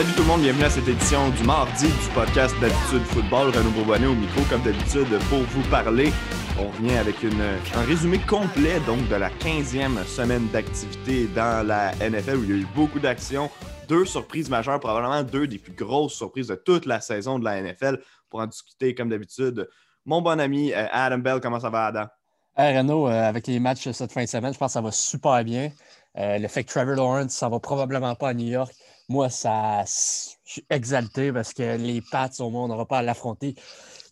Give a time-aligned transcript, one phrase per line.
[0.00, 3.50] Salut tout le monde, bienvenue à cette édition du mardi du podcast d'habitude football.
[3.50, 6.10] Renaud Bourbonnet au micro, comme d'habitude, pour vous parler.
[6.58, 12.36] On revient avec un résumé complet donc de la 15e semaine d'activité dans la NFL
[12.36, 13.50] où il y a eu beaucoup d'actions.
[13.88, 17.60] Deux surprises majeures, probablement deux des plus grosses surprises de toute la saison de la
[17.60, 18.00] NFL.
[18.30, 19.68] Pour en discuter, comme d'habitude,
[20.06, 22.06] mon bon ami euh, Adam Bell, comment ça va, Adam?
[22.56, 24.92] Hey Renaud, euh, avec les matchs cette fin de semaine, je pense que ça va
[24.92, 25.70] super bien.
[26.18, 28.72] Euh, le fait que Trevor Lawrence, ça va probablement pas à New York
[29.10, 33.02] moi, ça, je suis exalté parce que les Pats, au moins, on n'aura pas à
[33.02, 33.56] l'affronter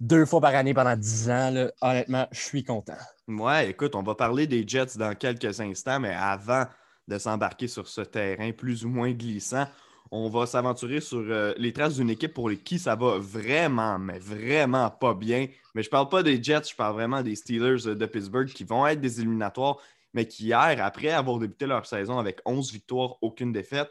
[0.01, 1.69] deux fois par année pendant dix ans.
[1.81, 2.97] Honnêtement, je suis content.
[3.29, 6.65] Ouais, écoute, on va parler des Jets dans quelques instants, mais avant
[7.07, 9.69] de s'embarquer sur ce terrain plus ou moins glissant,
[10.11, 14.19] on va s'aventurer sur euh, les traces d'une équipe pour qui ça va vraiment, mais
[14.19, 15.47] vraiment pas bien.
[15.77, 18.85] Mais je parle pas des Jets, je parle vraiment des Steelers de Pittsburgh qui vont
[18.85, 19.77] être des éliminatoires,
[20.13, 23.91] mais qui hier, après avoir débuté leur saison avec 11 victoires, aucune défaite,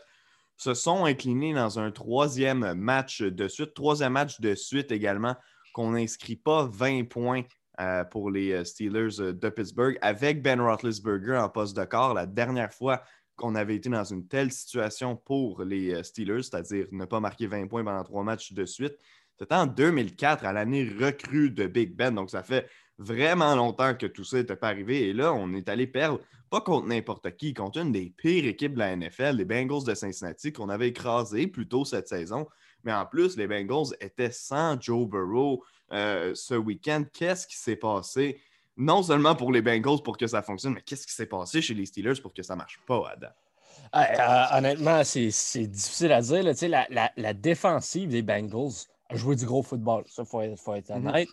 [0.57, 5.35] se sont inclinés dans un troisième match de suite, troisième match de suite également,
[5.73, 7.43] qu'on n'inscrit pas 20 points
[7.79, 12.15] euh, pour les euh, Steelers euh, de Pittsburgh avec Ben Roethlisberger en poste de corps.
[12.15, 13.03] La dernière fois
[13.35, 17.67] qu'on avait été dans une telle situation pour les Steelers, c'est-à-dire ne pas marquer 20
[17.67, 18.97] points pendant trois matchs de suite,
[19.37, 22.15] c'était en 2004, à l'année recrue de Big Ben.
[22.15, 22.67] Donc, ça fait
[22.99, 25.09] vraiment longtemps que tout ça n'était pas arrivé.
[25.09, 28.73] Et là, on est allé perdre, pas contre n'importe qui, contre une des pires équipes
[28.73, 32.47] de la NFL, les Bengals de Cincinnati, qu'on avait écrasé plus tôt cette saison.
[32.83, 37.03] Mais en plus, les Bengals étaient sans Joe Burrow euh, ce week-end.
[37.13, 38.39] Qu'est-ce qui s'est passé?
[38.77, 41.73] Non seulement pour les Bengals pour que ça fonctionne, mais qu'est-ce qui s'est passé chez
[41.73, 43.29] les Steelers pour que ça ne marche pas, Adam?
[43.95, 46.43] Euh, honnêtement, c'est difficile à dire.
[46.89, 50.03] La, la, défensive des Bengals a joué du gros football.
[50.07, 51.07] Ça, il faut, faut, être mm-hmm.
[51.07, 51.29] honnête.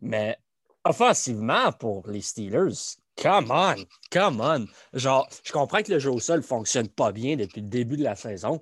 [0.00, 0.38] Mais
[0.84, 3.76] offensivement, pour les Steelers, come on,
[4.10, 4.66] come on.
[4.98, 7.96] Genre, je comprends que le jeu au sol ne fonctionne pas bien depuis le début
[7.96, 8.60] de la saison,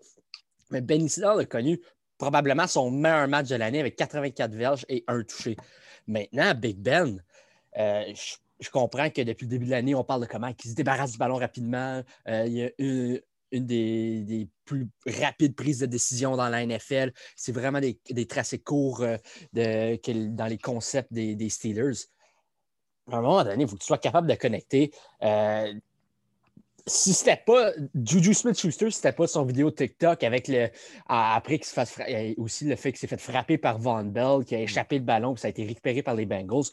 [0.71, 1.81] mais Ben a connu
[2.19, 5.57] probablement son meilleur match de l'année avec 84 verges et un touché.
[6.07, 7.23] Maintenant, Big Ben,
[7.79, 8.13] euh,
[8.61, 11.13] je, comprends que depuis le début de l'année, on parle de comment il se débarrasse
[11.13, 12.03] du ballon rapidement.
[12.27, 13.21] Euh,
[13.53, 17.13] une des, plus rapides prises de décision dans la NFL.
[17.37, 19.17] C'est vraiment des, tracés courts euh,
[19.53, 22.07] dans les concepts des, Steelers.
[23.11, 24.93] À un moment donné, il faut que tu sois capable de connecter.
[25.23, 25.73] Euh,
[26.89, 30.69] si c'était pas Juju Smith-Schuster, si c'était pas son vidéo TikTok avec le
[31.07, 31.99] après qu'il se fasse
[32.37, 35.35] aussi le fait qu'il s'est fait frapper par Von Bell, qui a échappé le ballon,
[35.35, 36.65] puis ça a été récupéré par les Bengals.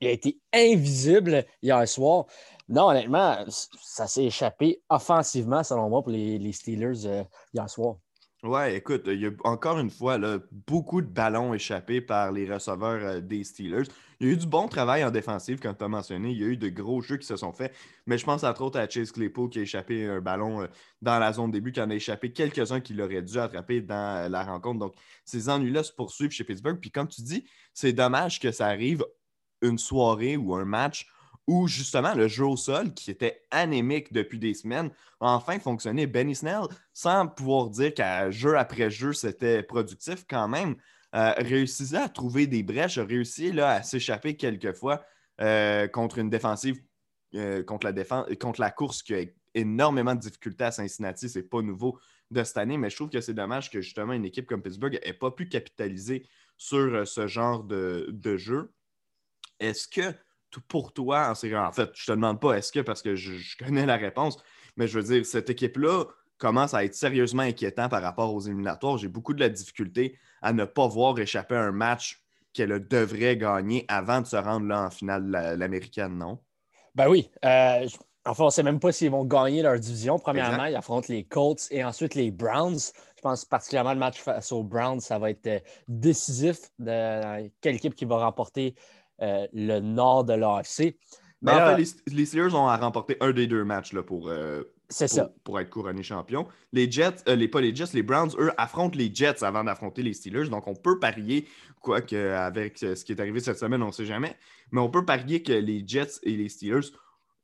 [0.00, 2.26] Il a été invisible hier soir.
[2.68, 7.24] Non, honnêtement, ça s'est échappé offensivement, selon moi, pour les, Steelers euh,
[7.54, 7.96] hier soir.
[8.44, 10.16] Ouais, écoute, il y a encore une fois
[10.68, 13.88] beaucoup de ballons échappés par les receveurs euh, des Steelers.
[14.20, 16.30] Il y a eu du bon travail en défensive, comme tu as mentionné.
[16.30, 17.74] Il y a eu de gros jeux qui se sont faits.
[18.06, 20.66] Mais je pense entre autres à Chase Claypool qui a échappé un ballon euh,
[21.02, 24.44] dans la zone début, qui en a échappé quelques-uns qu'il aurait dû attraper dans la
[24.44, 24.78] rencontre.
[24.78, 26.78] Donc, ces ennuis-là se poursuivent chez Pittsburgh.
[26.78, 29.04] Puis comme tu dis, c'est dommage que ça arrive
[29.62, 31.08] une soirée ou un match
[31.48, 36.06] où justement le jeu au sol, qui était anémique depuis des semaines, a enfin fonctionné.
[36.06, 40.76] Benny Snell, sans pouvoir dire qu'à jeu après jeu, c'était productif quand même,
[41.14, 45.02] euh, réussissait à trouver des brèches, a réussi là, à s'échapper quelquefois
[45.40, 46.82] euh, contre une défensive,
[47.34, 51.30] euh, contre, la contre la course qui a énormément de difficultés à Cincinnati.
[51.30, 51.98] C'est pas nouveau
[52.30, 55.00] de cette année, mais je trouve que c'est dommage que justement une équipe comme Pittsburgh
[55.02, 58.70] n'ait pas pu capitaliser sur ce genre de jeu.
[59.60, 60.14] Est-ce que
[60.68, 61.34] pour toi, en
[61.72, 64.38] fait, je te demande pas est-ce que parce que je, connais la réponse,
[64.76, 66.04] mais je veux dire, cette équipe-là
[66.38, 68.96] commence à être sérieusement inquiétant par rapport aux éliminatoires.
[68.96, 72.22] J'ai beaucoup de la difficulté à ne pas voir échapper un match
[72.52, 76.38] qu'elle devrait gagner avant de se rendre là en finale l'américaine, non?
[76.94, 77.30] Ben oui.
[77.44, 77.86] Euh,
[78.24, 80.18] enfin, on ne sait même pas s'ils vont gagner leur division.
[80.18, 82.78] Premièrement, ils affrontent les Colts et ensuite les Browns.
[83.16, 85.58] Je pense particulièrement le match face aux Browns, ça va être euh,
[85.88, 88.76] décisif de quelle équipe qui va remporter
[89.20, 90.96] le nord de l'AFC.
[91.42, 94.64] Mais en fait, les, Steelers ont à remporter un des deux matchs là, pour, euh,
[95.44, 96.48] pour, être couronné champion.
[96.72, 100.02] Les Jets, euh, les, pas les Jets, les Browns, eux, affrontent les Jets avant d'affronter
[100.02, 100.48] les Steelers.
[100.48, 101.46] Donc, on peut parier,
[101.80, 104.36] quoique avec ce qui est arrivé cette semaine, on ne sait jamais,
[104.72, 106.88] mais on peut parier que les Jets et les Steelers,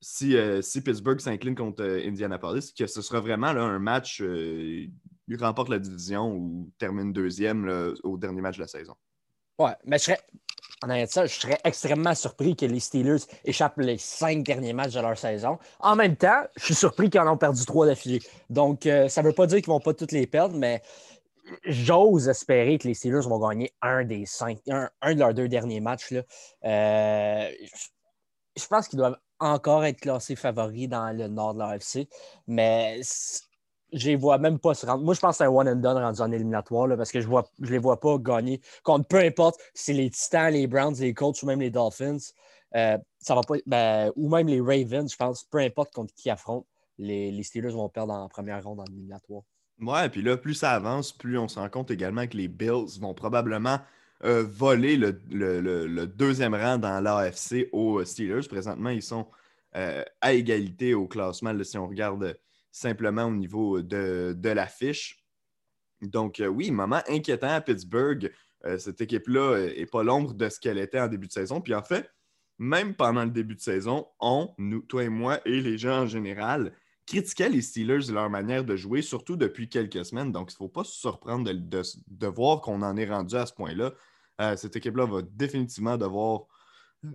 [0.00, 4.90] si, si Pittsburgh s'incline contre Indianapolis, que ce sera vraiment là, un match, ils
[5.38, 8.94] remportent la division ou termine deuxième au dernier match de la saison.
[9.58, 10.18] Ouais, mais je serais,
[10.82, 15.00] en ça, je serais extrêmement surpris que les Steelers échappent les cinq derniers matchs de
[15.00, 15.58] leur saison.
[15.80, 18.20] En même temps, je suis surpris qu'ils en ont perdu trois d'affilée.
[18.50, 20.82] Donc, euh, ça ne veut pas dire qu'ils ne vont pas toutes les perdre, mais
[21.64, 25.80] j'ose espérer que les Steelers vont gagner un des cinq, un, de leurs deux derniers
[25.80, 26.10] matchs.
[26.10, 26.22] Là.
[26.64, 27.50] Euh,
[28.56, 32.08] je pense qu'ils doivent encore être classés favoris dans le nord de l'AFC,
[32.46, 33.00] mais
[33.94, 35.04] je les vois même pas se rendre.
[35.04, 37.28] Moi, je pense que c'est un one and done rendu en éliminatoire parce que je
[37.28, 41.14] ne je les vois pas gagner contre peu importe si les Titans, les Browns, les
[41.14, 42.18] Colts ou même les Dolphins.
[42.76, 46.28] Euh, ça va pas, ben, ou même les Ravens, je pense, peu importe contre qui
[46.28, 46.66] affrontent,
[46.98, 49.42] les, les Steelers vont perdre en première ronde en éliminatoire.
[49.80, 52.98] Ouais, puis là, plus ça avance, plus on se rend compte également que les Bills
[53.00, 53.78] vont probablement
[54.24, 58.48] euh, voler le, deuxième rang dans l'AFC aux Steelers.
[58.48, 59.26] Présentement, ils sont
[59.76, 62.38] euh, à égalité au classement si on regarde
[62.74, 65.24] simplement au niveau de, de l'affiche.
[66.02, 68.32] Donc, euh, oui, moment inquiétant à Pittsburgh.
[68.78, 71.60] cette équipe-là n'est pas l'ombre de ce qu'elle était en début de saison.
[71.60, 72.10] Puis en fait,
[72.58, 74.54] même pendant le début de saison, on,
[74.88, 76.72] toi et moi, et les gens en général,
[77.06, 80.32] critiquaient les Steelers et leur manière de jouer, surtout depuis quelques semaines.
[80.32, 83.52] Donc, il ne faut pas se surprendre de, voir qu'on en est rendu à ce
[83.52, 83.92] point-là.
[84.40, 86.44] Euh, cette équipe-là va définitivement devoir, euh,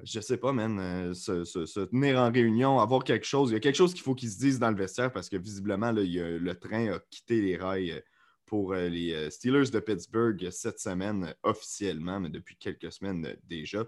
[0.04, 3.52] je ne sais pas, man, euh, se, tenir en réunion, avoir quelque chose.
[3.52, 5.38] Il y a quelque chose qu'il faut qu'ils se disent dans le vestiaire parce que
[5.38, 8.02] visiblement, le train a quitté les rails
[8.46, 13.86] pour les Steelers de Pittsburgh cette semaine officiellement, mais depuis quelques semaines déjà.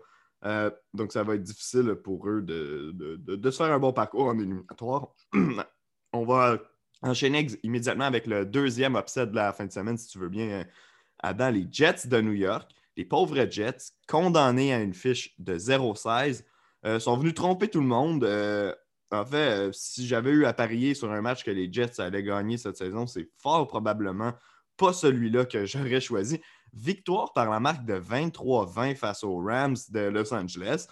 [0.93, 4.37] donc, ça va être difficile pour eux de, de, se faire un bon parcours en
[4.37, 5.15] éliminatoire.
[6.13, 6.59] On va
[7.01, 10.65] enchaîner immédiatement avec le deuxième upset de la fin de semaine, si tu veux bien,
[11.19, 12.71] Adam, les Jets de New York.
[13.01, 16.43] Les pauvres Jets, condamnés à une fiche de 0-16,
[16.85, 18.23] euh, sont venus tromper tout le monde.
[18.23, 18.75] Euh,
[19.09, 22.21] en fait, euh, si j'avais eu à parier sur un match que les Jets allaient
[22.21, 24.33] gagner cette saison, c'est fort probablement
[24.77, 26.41] pas celui-là que j'aurais choisi.
[26.73, 30.85] Victoire par la marque de 23-20 face aux Rams de Los Angeles.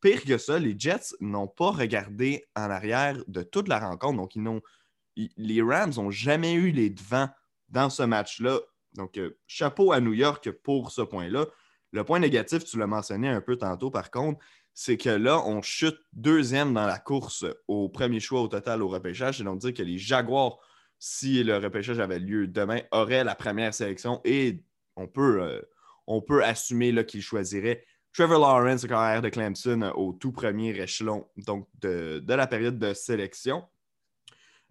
[0.00, 4.16] Pire que ça, les Jets n'ont pas regardé en arrière de toute la rencontre.
[4.16, 7.28] Donc, ils les Rams n'ont jamais eu les devants
[7.68, 8.58] dans ce match-là.
[8.94, 11.46] Donc, euh, chapeau à New York pour ce point-là.
[11.92, 14.38] Le point négatif, tu l'as mentionné un peu tantôt, par contre,
[14.72, 18.88] c'est que là, on chute deuxième dans la course au premier choix au total au
[18.88, 19.38] repêchage.
[19.38, 20.58] C'est donc dire que les Jaguars,
[20.98, 24.64] si le repêchage avait lieu demain, auraient la première sélection et
[24.96, 25.60] on peut, euh,
[26.08, 31.26] on peut assumer qu'ils choisiraient Trevor Lawrence, le carrière de Clemson, au tout premier échelon
[31.36, 33.64] donc de, la période de sélection.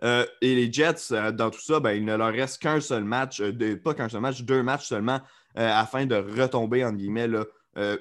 [0.03, 3.03] Euh, et les Jets, euh, dans tout ça, ben, il ne leur reste qu'un seul
[3.03, 3.41] match,
[3.83, 5.21] pas qu'un seul match, deux matchs seulement
[5.55, 7.29] afin de retomber, en guillemets,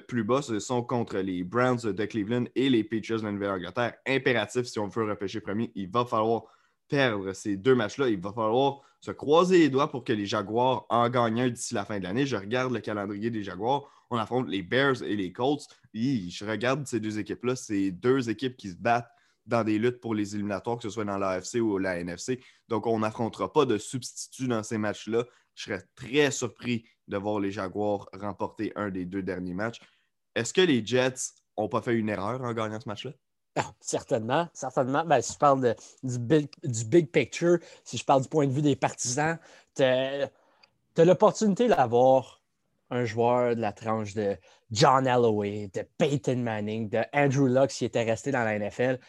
[0.07, 0.41] plus bas.
[0.41, 3.93] Ce sont contre les Browns de Cleveland et les Patriots de la Nouvelle-Angleterre.
[4.07, 6.45] Impératif, si on veut repêcher premier, il va falloir
[6.87, 8.09] perdre ces deux matchs-là.
[8.09, 11.75] Il va falloir se croiser les doigts pour que les Jaguars en gagnent un d'ici
[11.75, 12.25] la fin de l'année.
[12.25, 15.67] Je regarde le calendrier des Jaguars on affronte les Bears et les Colts.
[15.93, 19.09] je regarde ces deux équipes-là, c'est deux équipes qui se battent
[19.45, 22.39] dans des luttes pour les éliminatoires, que ce soit dans l'AFC ou la NFC.
[22.69, 25.25] Donc, on n'affrontera pas de substituts dans ces matchs-là.
[25.55, 29.79] Je serais très surpris de voir les Jaguars remporter un des deux derniers matchs.
[30.35, 33.11] Est-ce que les Jets n'ont pas fait une erreur en gagnant ce match-là?
[33.55, 35.05] Ah, certainement, certainement.
[35.05, 38.51] Ben, si je parle du, big, du big picture, si je parle du point de
[38.51, 39.37] vue des partisans,
[39.75, 40.29] tu as
[40.97, 42.41] l'opportunité d'avoir
[42.89, 44.37] un joueur de la tranche de
[44.71, 48.99] John Alloway, de Peyton Manning, de Andrew Luck qui était resté dans la NFL.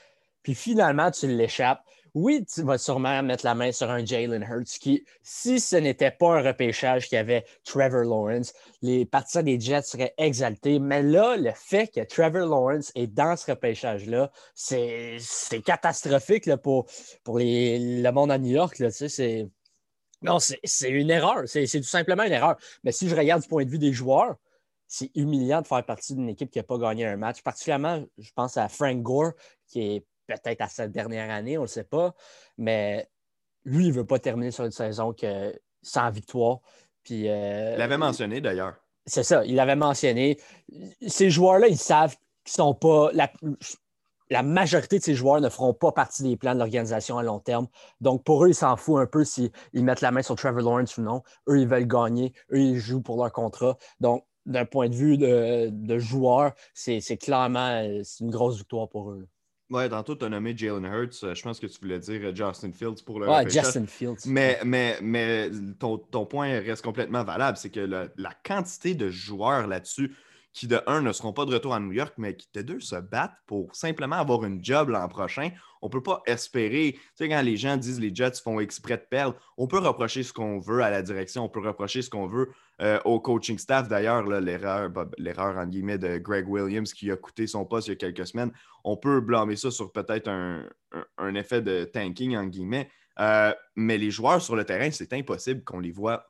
[0.45, 1.83] Puis finalement, tu l'échappes.
[2.15, 6.13] Oui, tu vas sûrement mettre la main sur un Jalen Hurts qui, si ce n'était
[6.13, 10.79] pas un repêchage qui avait Trevor Lawrence, les partisans des Jets seraient exaltés.
[10.79, 15.19] Mais là, le fait que Trevor Lawrence est dans ce repêchage-là, c'est
[15.65, 16.87] catastrophique pour,
[17.25, 18.79] pour le monde à New York.
[18.79, 18.91] Là,
[20.23, 21.43] non, c'est une erreur.
[21.47, 22.57] C'est tout simplement une erreur.
[22.85, 24.37] Mais si je regarde du point de vue des joueurs,
[24.87, 27.43] c'est humiliant de faire partie d'une équipe qui n'a pas gagné un match.
[27.43, 29.33] Particulièrement, je pense à Frank Gore,
[29.67, 32.15] qui est peut-être à sa dernière année, on ne le sait pas.
[32.59, 33.09] Mais
[33.65, 36.59] lui, il ne veut pas terminer sur une saison que, sans victoire.
[37.03, 38.77] Puis, euh, il l'avait mentionné d'ailleurs.
[39.07, 40.39] C'est ça, il l'avait mentionné.
[41.07, 43.11] Ces joueurs-là, ils savent qu'ils ne sont pas.
[43.13, 43.31] La,
[44.31, 47.41] la majorité de ces joueurs ne feront pas partie des plans de l'organisation à long
[47.41, 47.69] terme.
[48.01, 50.97] Donc, pour eux, ils s'en foutent un peu s'ils mettent la main sur Trevor Lawrence
[50.97, 51.23] ou non.
[51.49, 52.33] Eux, ils veulent gagner.
[52.51, 53.77] Eux, ils jouent pour leur contrat.
[54.01, 57.83] Donc, d'un point de vue de, de joueur, c'est clairement
[58.21, 59.29] une grosse victoire pour eux.
[59.71, 61.25] Ouais, tantôt, tu as nommé Jalen Hurts.
[61.25, 63.29] Euh, je pense que tu voulais dire euh, Justin Fields pour le.
[63.29, 64.27] Ouais, Justin Fields.
[64.27, 67.57] Mais, mais, mais ton, point reste complètement valable.
[67.57, 70.15] C'est que la quantité de joueurs là-dessus
[70.55, 72.81] qui, de un, ne seront pas de retour à New York, mais qui, de deux,
[72.81, 75.51] se battent pour simplement avoir une job l'an prochain.
[75.83, 76.93] On ne peut pas espérer.
[76.93, 80.23] Tu sais, quand les gens disent les Jets font exprès de perdre, on peut reprocher
[80.23, 82.51] ce qu'on veut à la direction, on peut reprocher ce qu'on veut
[82.83, 83.89] euh, au coaching staff.
[83.89, 87.95] D'ailleurs, l'erreur, l'erreur en guillemets de Greg Williams qui a coûté son poste il y
[87.95, 88.51] a quelques semaines,
[88.83, 92.91] on peut blâmer ça sur peut-être un, effet de tanking en guillemets.
[93.21, 96.29] Euh, mais les joueurs sur le terrain, c'est impossible qu'on les voit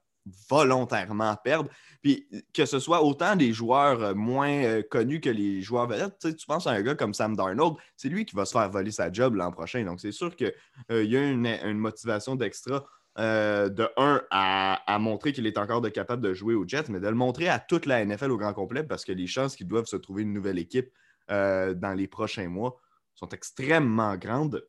[0.50, 1.70] volontairement perdre.
[2.02, 6.46] Puis que ce soit autant des joueurs euh, moins connus que les joueurs vedettes, tu
[6.46, 9.10] penses à un gars comme Sam Darnold, c'est lui qui va se faire voler sa
[9.10, 9.82] job l'an prochain.
[9.84, 10.52] Donc c'est sûr qu'il
[10.90, 12.84] y a une, motivation d'extra
[13.18, 16.98] euh, de un, à, montrer qu'il est encore de capable de jouer aux Jets, mais
[16.98, 19.68] de le montrer à toute la NFL au grand complet parce que les chances qu'ils
[19.68, 20.92] doivent se trouver une nouvelle équipe
[21.30, 22.76] euh, dans les prochains mois
[23.14, 24.66] sont extrêmement grandes.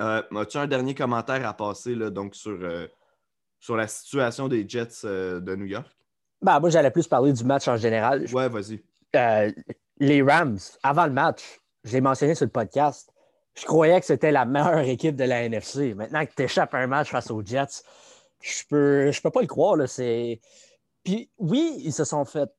[0.00, 2.58] Euh, as-tu un dernier commentaire à passer là, donc, sur,
[3.58, 5.90] sur la situation des Jets de New York?
[6.42, 8.26] Ben, moi, j'allais plus parler du match en général.
[8.34, 8.82] Ouais, vas-y.
[9.98, 13.10] les Rams, avant le match, j'ai mentionné sur le podcast,
[13.56, 15.94] je croyais que c'était la meilleure équipe de la NFC.
[15.94, 17.82] Maintenant que tu échappes un match face aux Jets,
[18.40, 19.76] je peux, je peux pas le croire.
[19.76, 19.86] Là,
[21.04, 22.50] Puis oui, ils se sont fait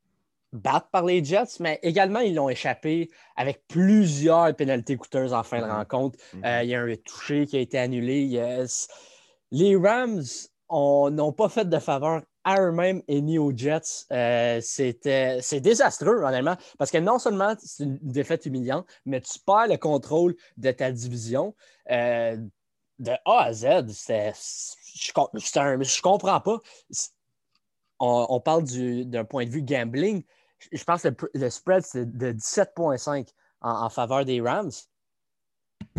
[0.54, 5.60] battre par les Jets, mais également, ils l'ont échappé avec plusieurs pénalités coûteuses en fin
[5.60, 5.78] de mm-hmm.
[5.78, 6.20] rencontre.
[6.36, 6.46] Mm-hmm.
[6.46, 8.66] Euh, il y a un touché qui a été annulé.
[9.52, 10.24] Les Rams
[10.70, 14.06] n'ont pas fait de faveur à eux-mêmes et ni aux Jets.
[14.14, 19.68] Euh, c'est désastreux, honnêtement, parce que non seulement c'est une défaite humiliante, mais tu perds
[19.68, 21.54] le contrôle de ta division.
[21.92, 22.38] Euh,
[23.00, 24.34] de A à Z, c'est,
[24.96, 26.60] je, je comprends pas.
[28.00, 30.24] On, parle d'un point de vue gambling.
[30.72, 33.28] Je pense que le, spread, c'est de 17,5
[33.62, 34.72] en, faveur des Rams.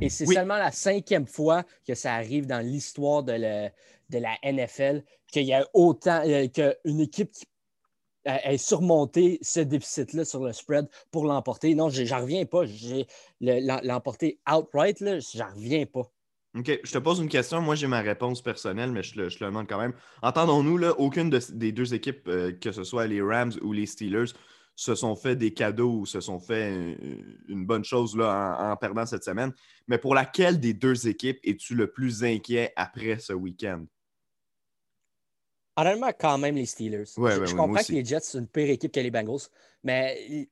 [0.01, 3.35] Et c'est seulement la cinquième fois que ça arrive dans l'histoire de,
[4.11, 7.47] de la NFL qu'il y a autant, euh, qu'une équipe qui
[8.25, 11.75] ait surmonté ce déficit-là sur le spread pour l'emporter.
[11.75, 12.63] Non, j'en reviens pas.
[13.41, 14.99] L'emporter outright,
[15.35, 16.11] j'en reviens pas.
[16.57, 17.61] OK, je te pose une question.
[17.61, 19.93] Moi, j'ai ma réponse personnelle, mais je, le, je le demande quand même.
[20.23, 24.33] Entendons-nous, aucune des deux équipes, euh, que ce soit les Rams ou les Steelers,
[24.79, 26.97] se sont fait des cadeaux ou se sont fait
[27.49, 29.53] une bonne chose là, en, perdant cette semaine.
[29.89, 33.85] Mais pour laquelle des deux équipes es-tu le plus inquiet après ce week-end?
[35.75, 37.07] Honnêtement, quand même les Steelers.
[37.07, 39.49] je, comprends que les Jets sont une pire équipe que les Bengals,
[39.83, 40.49] mais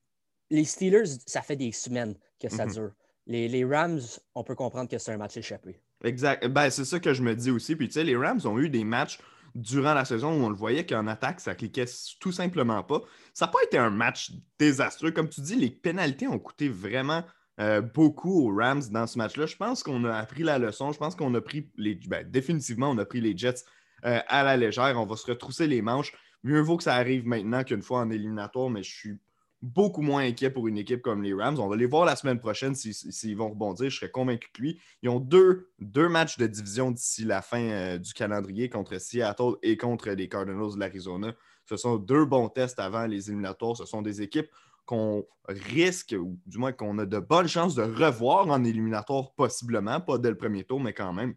[0.51, 2.73] les Steelers, ça fait des semaines que ça mhm.
[2.73, 2.93] dure.
[3.29, 4.01] Les, les, Rams,
[4.35, 5.81] on peut comprendre que c'est un match échappé.
[6.03, 6.49] Exact.
[6.49, 7.77] Ben, c'est ça que je me dis aussi.
[7.77, 9.21] Puis, tu sais, les Rams ont eu des matchs
[9.57, 11.87] durant la saison où on le voyait qu'en attaque, ça cliquait
[12.21, 13.01] tout simplement pas.
[13.33, 15.11] Ça n'a pas été un match désastreux.
[15.13, 17.25] Comme tu dis, les pénalités ont coûté vraiment
[17.59, 19.47] euh, beaucoup aux Rams dans ce match-là.
[19.47, 20.93] Je pense qu'on a appris la leçon.
[20.93, 21.95] Je pense qu'on a pris les.
[22.07, 23.65] Ben, définitivement, on a pris les Jets
[24.05, 25.01] euh, à la légère.
[25.01, 26.13] On va se retrousser les manches.
[26.45, 29.19] Mieux vaut que ça arrive maintenant qu'une fois en éliminatoire, mais je suis
[29.63, 31.59] beaucoup moins inquiet pour une équipe comme les Rams.
[31.59, 33.91] On va les voir la semaine prochaine s'ils vont rebondir.
[33.91, 34.81] Je serais convaincu que lui.
[35.03, 39.55] Ils ont deux, deux matchs de division d'ici la fin euh, du calendrier contre Seattle
[39.63, 41.35] et contre les Cardinals de l'Arizona.
[41.65, 43.77] Ce sont deux bons tests avant les éliminatoires.
[43.77, 44.49] Ce sont des équipes
[44.85, 50.01] qu'on risque, ou du moins qu'on a de bonnes chances de revoir en éliminatoire, possiblement.
[50.01, 51.35] Pas dès le premier tour, mais quand même.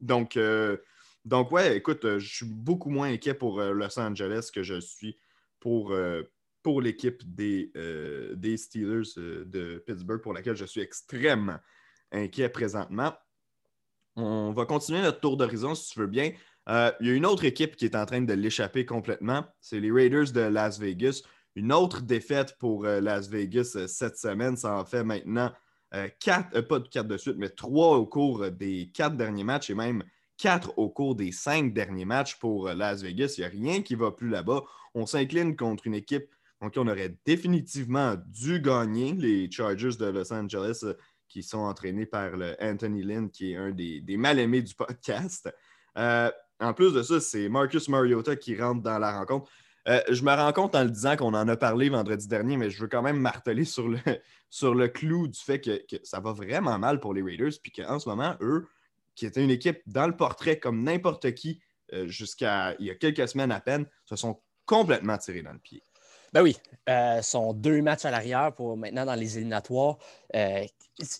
[0.00, 0.76] Donc, euh,
[1.24, 5.16] donc ouais, écoute, euh, je suis beaucoup moins inquiet pour Los Angeles que je suis
[5.58, 5.94] pour
[6.62, 11.58] pour l'équipe des, euh, Steelers euh, de Pittsburgh, pour laquelle je suis extrêmement
[12.12, 13.12] inquiet présentement.
[14.16, 16.32] On va continuer notre tour d'horizon si tu veux bien.
[16.68, 19.44] Euh, il y a une autre équipe qui est en train de l'échapper complètement.
[19.60, 21.22] C'est les Raiders de Las Vegas.
[21.56, 24.56] Une autre défaite pour Las Vegas cette semaine.
[24.56, 25.52] Ça en fait maintenant
[26.20, 30.04] quatre, pas quatre de suite, mais trois au cours des quatre derniers matchs et même
[30.36, 33.34] quatre au cours des cinq derniers matchs pour Las Vegas.
[33.36, 34.62] Il n'y a rien qui va plus là-bas.
[34.94, 40.32] On s'incline contre une équipe donc, on aurait définitivement dû gagner les Chargers de Los
[40.32, 40.94] Angeles euh,
[41.28, 45.48] qui sont entraînés par Anthony Lynn, qui est un des, mal-aimés du podcast.
[45.96, 49.50] Euh, en plus de ça, c'est Marcus Mariota qui rentre dans la rencontre.
[49.88, 52.68] Euh, je me rends compte en le disant qu'on en a parlé vendredi dernier, mais
[52.68, 53.98] je veux quand même marteler sur le,
[54.50, 57.98] sur le clou du fait que, ça va vraiment mal pour les Raiders, puis qu'en
[57.98, 58.66] ce moment, eux,
[59.14, 61.62] qui étaient une équipe dans le portrait comme n'importe qui
[62.04, 65.82] jusqu'à il y a quelques semaines à peine, se sont complètement tirés dans le pied.
[66.32, 66.56] Ben oui,
[66.88, 69.98] euh, sont deux matchs à l'arrière pour maintenant dans les éliminatoires.
[70.34, 70.64] Euh,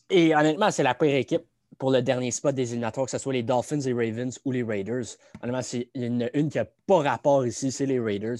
[0.08, 1.44] et honnêtement, c'est la pire équipe
[1.78, 4.62] pour le dernier spot des éliminatoires, que ce soit les Dolphins, les Ravens ou les
[4.62, 5.06] Raiders.
[5.42, 5.62] Honnêtement,
[5.94, 8.38] il y en a une qui n'a pas rapport ici, c'est les Raiders.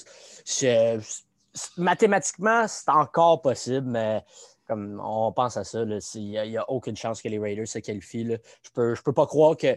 [1.77, 4.23] mathématiquement, c'est encore possible, mais
[4.69, 5.83] comme on pense à ça,
[6.15, 8.25] il n'y a, aucune chance que les Raiders se qualifient.
[8.25, 9.77] Je ne peux, pas croire que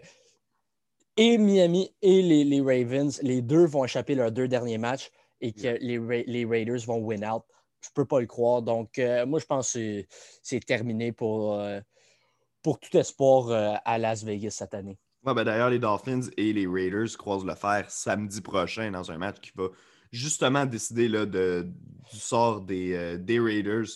[1.16, 5.12] et Miami et les, les Ravens, les deux vont échapper leurs deux derniers matchs
[5.44, 7.44] et que les, Raiders vont win out.
[7.82, 8.62] Je ne peux pas le croire.
[8.62, 10.06] Donc, euh, moi, je pense que
[10.42, 11.82] c'est terminé pour, euh,
[12.64, 14.98] pour tout espoir euh, à Las Vegas cette année.
[15.22, 19.42] ben D'ailleurs, les Dolphins et les Raiders croisent le fer samedi prochain dans un match
[19.42, 19.68] qui va
[20.14, 21.68] justement décider là, de,
[22.12, 23.88] du sort des, des Raiders.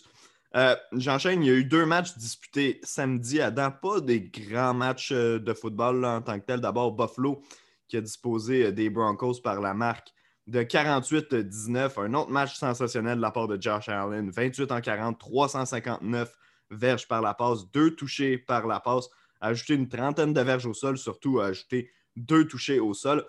[0.92, 5.14] J'enchaîne, il y a eu deux matchs disputés samedi à dents, pas des grands matchs
[5.14, 6.60] de football en tant que tel.
[6.60, 7.42] D'abord, Buffalo
[7.88, 10.12] qui a disposé des Broncos par la marque
[10.48, 12.02] de 48-19.
[12.06, 14.30] Un autre match sensationnel de la part de Josh Allen.
[14.30, 16.34] 28 en 40, 359
[16.72, 19.10] verges par la passe, deux touchés par la passe.
[19.40, 23.26] Ajouter une trentaine de verges au sol, surtout ajouter deux touchés au sol.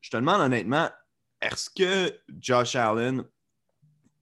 [0.00, 0.88] Je te demande honnêtement,
[1.40, 3.24] est-ce que Josh Allen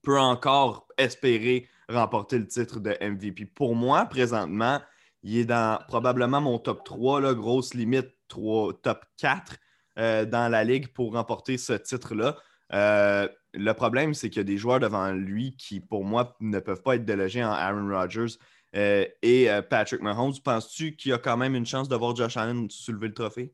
[0.01, 3.45] peut encore espérer remporter le titre de MVP?
[3.45, 4.81] Pour moi, présentement,
[5.23, 9.57] il est dans probablement mon top 3, là, grosse limite 3, top 4
[9.99, 12.37] euh, dans la ligue pour remporter ce titre-là.
[12.73, 16.59] Euh, le problème, c'est qu'il y a des joueurs devant lui qui, pour moi, ne
[16.59, 18.37] peuvent pas être délogés en Aaron Rodgers
[18.75, 20.33] euh, et Patrick Mahomes.
[20.43, 23.53] Penses-tu qu'il y a quand même une chance de voir Josh Allen soulever le trophée?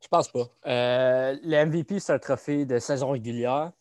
[0.00, 0.48] Je pense pas.
[0.64, 3.72] le MVP, c'est un trophée de saison régulière.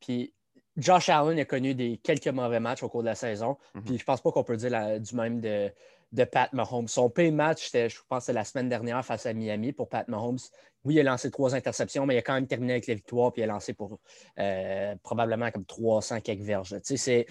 [0.00, 0.34] Puis
[0.76, 3.56] Josh Allen a connu des quelques mauvais matchs au cours de la saison.
[3.74, 3.82] Mhm.
[3.84, 5.72] Puis je pense pas qu'on peut dire du même de,
[6.12, 6.88] de Pat Mahomes.
[6.88, 10.38] Son pay match, je pense, c'est la semaine dernière face à Miami pour Pat Mahomes.
[10.84, 13.32] Oui, il a lancé trois interceptions, mais il a quand même terminé avec la victoire,
[13.32, 13.98] puis il a lancé pour
[14.38, 16.70] euh, probablement comme 300 quelques verges.
[16.70, 17.26] Tu sais, c'est.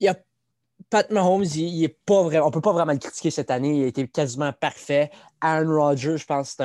[0.00, 0.16] Il a...
[0.90, 2.46] Pat Mahomes, il, est pas vraiment.
[2.46, 3.78] On ne peut pas vraiment le critiquer cette année.
[3.78, 5.10] Il a été quasiment parfait.
[5.40, 6.64] Aaron Rodgers, je pense c'est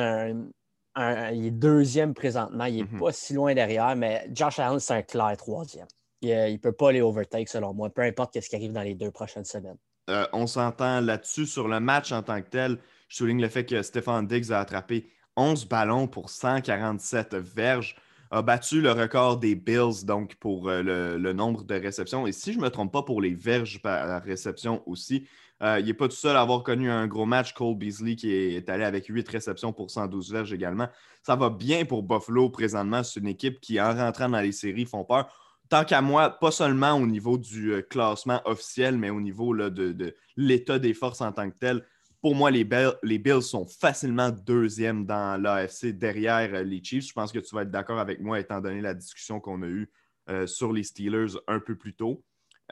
[0.96, 2.65] un, Il est deuxième présentement.
[2.65, 3.00] Il n'est mm-hmm.
[3.00, 5.88] pas si loin derrière, mais Josh Allen, c'est un clair troisième.
[6.22, 8.96] Il ne peut pas les overtake, selon moi, peu importe ce qui arrive dans les
[8.96, 9.77] deux prochaines semaines.
[10.09, 12.77] Euh, on s'entend là-dessus sur le match en tant que tel.
[13.09, 17.95] Je souligne le fait que Stéphane Diggs a attrapé 11 ballons pour 147 verges,
[18.31, 20.81] a battu le record des Bills donc pour euh,
[21.17, 22.25] le, nombre de réceptions.
[22.25, 25.27] Et si je ne me trompe pas pour les verges par réception aussi,
[25.61, 27.53] euh, il n'est pas tout seul à avoir connu un gros match.
[27.53, 30.87] Cole Beasley qui est, allé avec 8 réceptions pour 112 verges également.
[31.23, 33.03] Ça va bien pour Buffalo présentement.
[33.03, 35.27] C'est une équipe qui, en rentrant dans les séries, font peur
[35.69, 40.15] tant qu'à moi, pas seulement au niveau du euh, classement officiel, mais au niveau de,
[40.36, 41.83] l'état des forces en tant que tel.
[42.21, 47.07] Pour moi, les, Bills sont facilement deuxième dans l'AFC derrière euh, les Chiefs.
[47.07, 49.67] Je pense que tu vas être d'accord avec moi étant donné la discussion qu'on a
[49.67, 49.91] eue
[50.29, 52.24] euh, sur les Steelers un peu plus tôt.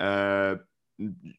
[0.02, 0.58] Euh,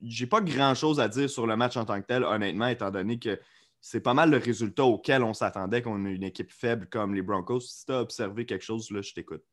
[0.02, 3.18] J'ai pas grand-chose à dire sur le match en tant que tel, honnêtement, étant donné
[3.18, 3.38] que
[3.80, 7.22] c'est pas mal le résultat auquel on s'attendait qu'on ait une équipe faible comme les
[7.22, 7.60] Broncos.
[7.60, 9.44] Si tu as observé quelque chose, là, je t'écoute.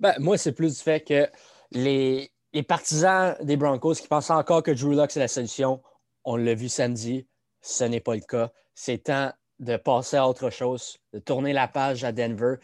[0.00, 1.28] Ben, moi, c'est plus du fait que
[1.72, 2.30] les,
[2.68, 5.82] partisans des Broncos qui pensent encore que Drew Locke, c'est la solution,
[6.24, 7.26] on l'a vu samedi,
[7.60, 8.50] ce n'est pas le cas.
[8.74, 12.56] C'est temps de passer à autre chose, de tourner la page à Denver,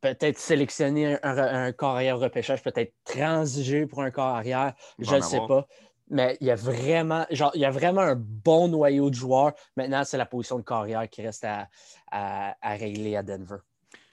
[0.00, 5.20] peut-être sélectionner un, un, corps arrière repêchage, peut-être transiger pour un corps arrière, je ne
[5.20, 5.66] sais pas.
[6.08, 9.52] Mais il y, a vraiment, genre, il y a vraiment un bon noyau de joueurs.
[9.76, 11.46] Maintenant, c'est la position de carrière qui reste
[12.10, 13.58] à régler à Denver.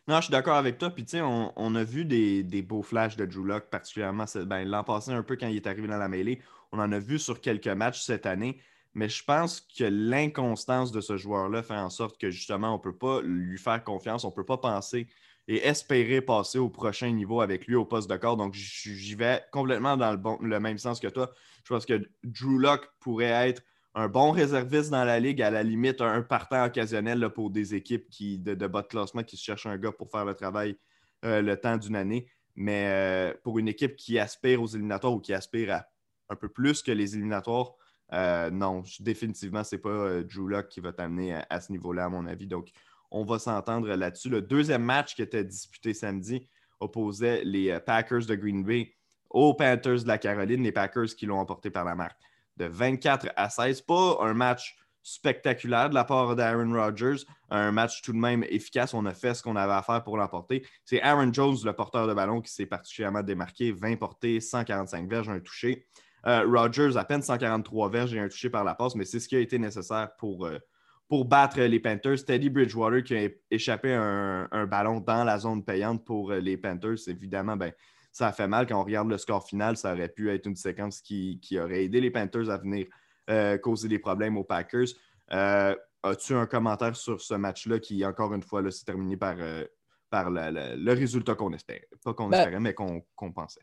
[0.10, 0.89] Non, je suis d'accord avec toi.
[0.89, 4.84] Puis, tu sais, on, a vu des, beaux flashs de Drew Locke, particulièrement ben, l'an
[4.84, 6.41] passé, un peu quand il est arrivé dans la mêlée.
[6.72, 8.60] On en a vu sur quelques matchs cette année.
[8.95, 12.82] Mais je pense que l'inconstance de ce joueur-là fait en sorte que justement, on ne
[12.82, 15.06] peut pas lui faire confiance, on ne peut pas penser
[15.48, 18.36] et espérer passer au prochain niveau avec lui au poste de corps.
[18.36, 21.32] Donc, j'y vais complètement dans le, bon, le même sens que toi.
[21.63, 23.62] Je pense que Drew Locke pourrait être
[23.95, 28.08] un bon réserviste dans la ligue, à la limite un partant occasionnel pour des équipes
[28.10, 30.78] qui, de, bas de classement qui cherchent un gars pour faire le travail
[31.25, 32.28] euh, le temps d'une année.
[32.56, 35.86] Mais euh, pour une équipe qui aspire aux éliminatoires ou qui aspire à
[36.30, 37.73] un peu plus que les éliminatoires,
[38.13, 42.10] euh, non, définitivement, ce n'est pas Drew Locke qui va t'amener à, ce niveau-là, à
[42.10, 42.47] mon avis.
[42.47, 42.69] Donc,
[43.12, 44.30] on va s'entendre là-dessus.
[44.30, 46.47] Le deuxième match qui était disputé samedi
[46.80, 48.93] opposait les Packers de Green Bay
[49.30, 52.19] aux Panthers de la Caroline, les Packers qui l'ont emporté par la marque
[52.60, 53.82] de 24 à 16.
[53.82, 58.93] Pas un match spectaculaire de la part d'Aaron Rodgers, un match tout de même efficace.
[58.93, 60.65] On a fait ce qu'on avait à faire pour l'emporter.
[60.86, 63.72] C'est Aaron Jones, le porteur de ballon, qui s'est particulièrement démarqué.
[63.72, 65.88] 20 portées, 145 verges, un touché.
[66.28, 69.28] Euh, Rodgers, à peine 143 verges et un touché par la passe, mais c'est ce
[69.28, 70.60] qui a été nécessaire pour, euh,
[71.08, 72.26] pour battre les Panthers.
[72.26, 76.58] Teddy Bridgewater qui a échappé un, un ballon dans la zone payante pour euh, les
[76.58, 77.08] Panthers.
[77.08, 77.72] Évidemment, ben,
[78.19, 78.67] ça a fait mal.
[78.67, 82.01] Quand on regarde le score final, ça aurait pu être une séquence qui, aurait aidé
[82.01, 82.86] les Panthers à venir
[83.29, 84.88] euh, causer des problèmes aux Packers.
[85.32, 89.63] Euh, as-tu un commentaire sur ce match-là qui, encore une fois, s'est terminé par, euh,
[90.10, 91.88] par le résultat qu'on espérait?
[92.03, 93.62] Pas qu'on ben espérait, mais qu'on pensait.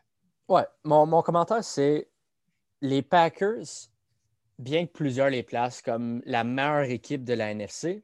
[0.49, 2.09] Ouais, mon, mon commentaire, c'est
[2.81, 3.91] les Packers,
[4.57, 8.03] bien que plusieurs les placent comme la meilleure équipe de la NFC,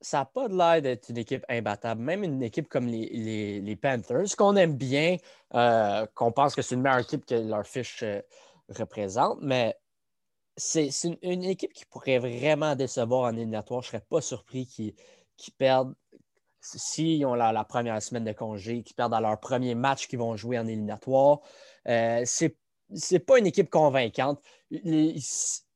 [0.00, 2.00] ça n'a pas de l'air d'être une équipe imbattable.
[2.00, 5.16] Même une équipe comme les, Panthers, qu'on aime bien,
[5.54, 8.20] euh, qu'on pense que c'est une meilleure équipe que leur fiche euh,
[8.68, 9.76] représente, mais
[10.56, 10.90] c'est
[11.22, 13.82] une, équipe qui pourrait vraiment décevoir en éliminatoire.
[13.82, 14.94] Je ne serais pas surpris qu'ils
[15.58, 15.94] perdent
[16.60, 20.36] s'ils ont la, première semaine de congé, qu'ils perdent à leur premier match qu'ils vont
[20.36, 21.40] jouer en éliminatoire.
[21.88, 22.56] Euh, c'est
[22.94, 24.40] c'est pas une équipe convaincante.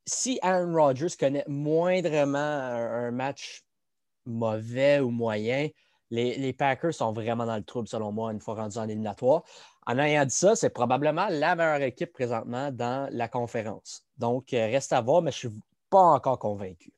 [0.06, 3.64] si Aaron Rodgers connaît moindrement un match
[4.26, 5.68] mauvais ou moyen,
[6.10, 9.42] les, Packers sont vraiment dans le trouble, selon moi, une fois rendus en éliminatoire.
[9.86, 14.04] En ayant dit ça, c'est probablement la meilleure équipe présentement dans la conférence.
[14.18, 16.92] Donc, euh, reste à voir, mais je ne suis pas encore convaincu.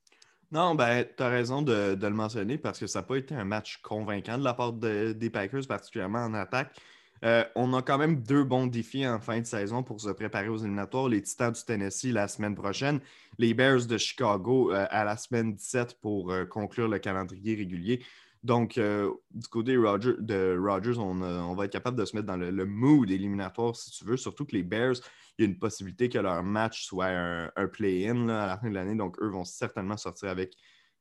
[0.50, 3.44] Non, ben, tu as raison de, le mentionner parce que ça n'a pas été un
[3.44, 6.76] match convaincant de la part des Packers, particulièrement en attaque.
[7.24, 10.48] Euh, on a quand même deux bons défis en fin de saison pour se préparer
[10.48, 11.08] aux éliminatoires.
[11.08, 13.00] Les Titans du Tennessee la semaine prochaine,
[13.38, 18.04] les Bears de Chicago euh, à la semaine 17 pour euh, conclure le calendrier régulier.
[18.42, 23.08] Donc, du côté de Rogers, on, va être capable de se mettre dans le, mood
[23.08, 24.96] éliminatoire si tu veux, surtout que les Bears,
[25.38, 28.74] il y a une possibilité que leur match soit un, play-in à la fin de
[28.74, 28.96] l'année.
[28.96, 30.56] Donc, eux vont certainement sortir avec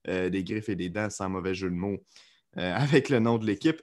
[0.05, 1.97] des griffes et des dents, sans mauvais jeu de mots,
[2.53, 3.81] avec le nom de l'équipe.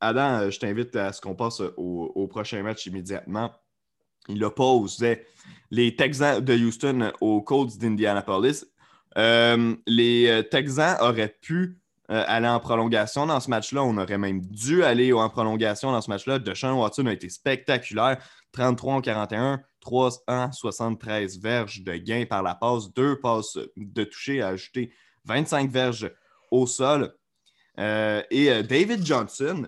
[0.00, 3.52] Adam, euh, je t'invite à ce qu'on passe au, prochain match immédiatement.
[4.28, 5.26] Il opposait
[5.70, 8.66] les Texans de Houston aux Colts d'Indianapolis.
[9.16, 11.78] Euh, les euh, Texans auraient pu
[12.08, 13.82] aller en prolongation dans ce match-là.
[13.82, 16.38] On aurait même dû aller en prolongation dans ce match-là.
[16.38, 18.18] Deshaun Watson a été spectaculaire.
[18.52, 24.48] 33 en 41, 373 verges de gain par la passe, deux passes de toucher à
[24.48, 24.92] ajouter
[25.24, 26.12] 25 verges
[26.52, 27.12] au sol.
[27.76, 29.66] et David Johnson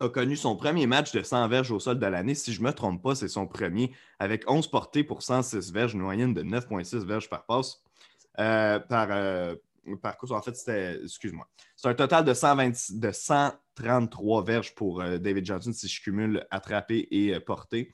[0.00, 2.34] a connu son premier match de 100 verges au sol de l'année.
[2.34, 5.94] Si je ne me trompe pas, c'est son premier, avec 11 portées pour 106 verges,
[5.94, 7.82] une moyenne de 9,6 verges par passe.
[8.38, 9.54] Euh, par, euh,
[10.00, 15.02] par course, en fait, c'était, excuse-moi, c'est un total de, 120, de 133 verges pour
[15.02, 17.92] euh, David Johnson si je cumule attrapé et porté.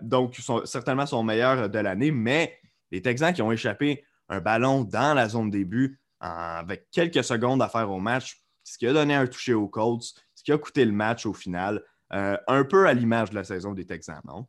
[0.00, 2.58] donc, certainement son meilleur de l'année, mais
[2.90, 7.68] les Texans qui ont échappé un ballon dans la zone début avec quelques secondes à
[7.68, 10.92] faire au match, ce qui a donné un toucher aux Colts, qui a coûté le
[10.92, 11.82] match au final.
[12.12, 14.46] Euh, un peu à l'image de la saison des Texans, non?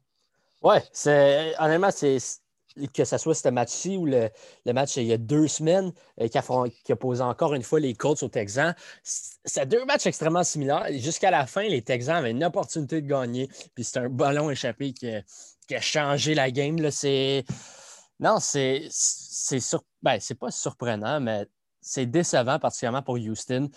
[0.61, 0.77] Oui,
[1.59, 2.17] honnêtement, c'est
[2.93, 4.29] que ce soit ce match-ci ou le,
[4.73, 8.23] match il y a deux semaines euh, qui, a, posé encore une fois les Colts
[8.23, 8.73] aux Texans.
[9.03, 10.87] C'est deux matchs extrêmement similaires.
[10.91, 13.47] Jusqu'à la fin, les Texans avaient une opportunité de gagner.
[13.75, 16.77] Puis c'est un ballon échappé qui a, changé la game.
[18.19, 19.83] Non, c'est sur...
[20.01, 21.45] ben, pas surprenant, mais
[21.81, 23.69] c'est décevant, particulièrement pour Houston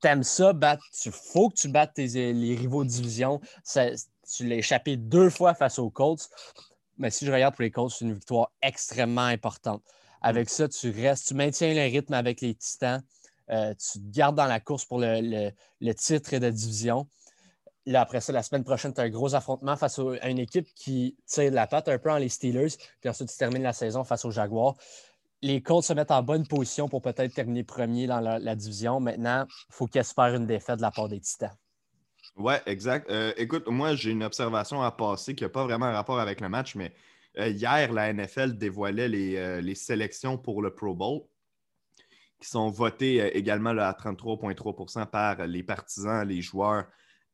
[0.00, 3.40] t'aimes ça, battre, il faut que tu battes les rivaux de division.
[3.72, 6.28] tu l'as échappé deux fois face aux Colts.
[6.98, 9.82] Mais si je regarde pour les Colts, c'est une victoire extrêmement importante.
[10.20, 13.02] Avec ça, tu restes, tu maintiens le rythme avec les Titans.
[13.50, 15.52] Euh, tu te gardes dans la course pour le,
[15.92, 17.08] titre de division.
[17.86, 20.66] Là, après ça, la semaine prochaine, tu as un gros affrontement face à une équipe
[20.74, 22.76] qui tire de la patte un peu en les Steelers.
[23.00, 24.76] Puis ensuite, tu termines la saison face aux Jaguars
[25.42, 29.00] les Colts se mettent en bonne position pour peut-être terminer premier dans la, division.
[29.00, 31.54] Maintenant, il faut qu'ils espèrent une défaite de la part des Titans.
[32.36, 33.10] Oui, exact.
[33.10, 36.48] Euh, écoute, moi, j'ai une observation à passer qui n'a pas vraiment rapport avec le
[36.48, 36.92] match, mais
[37.38, 41.22] euh, hier, la NFL dévoilait euh, les, sélections pour le Pro Bowl
[42.40, 46.84] qui sont votées également à 33,3% par les partisans, les joueurs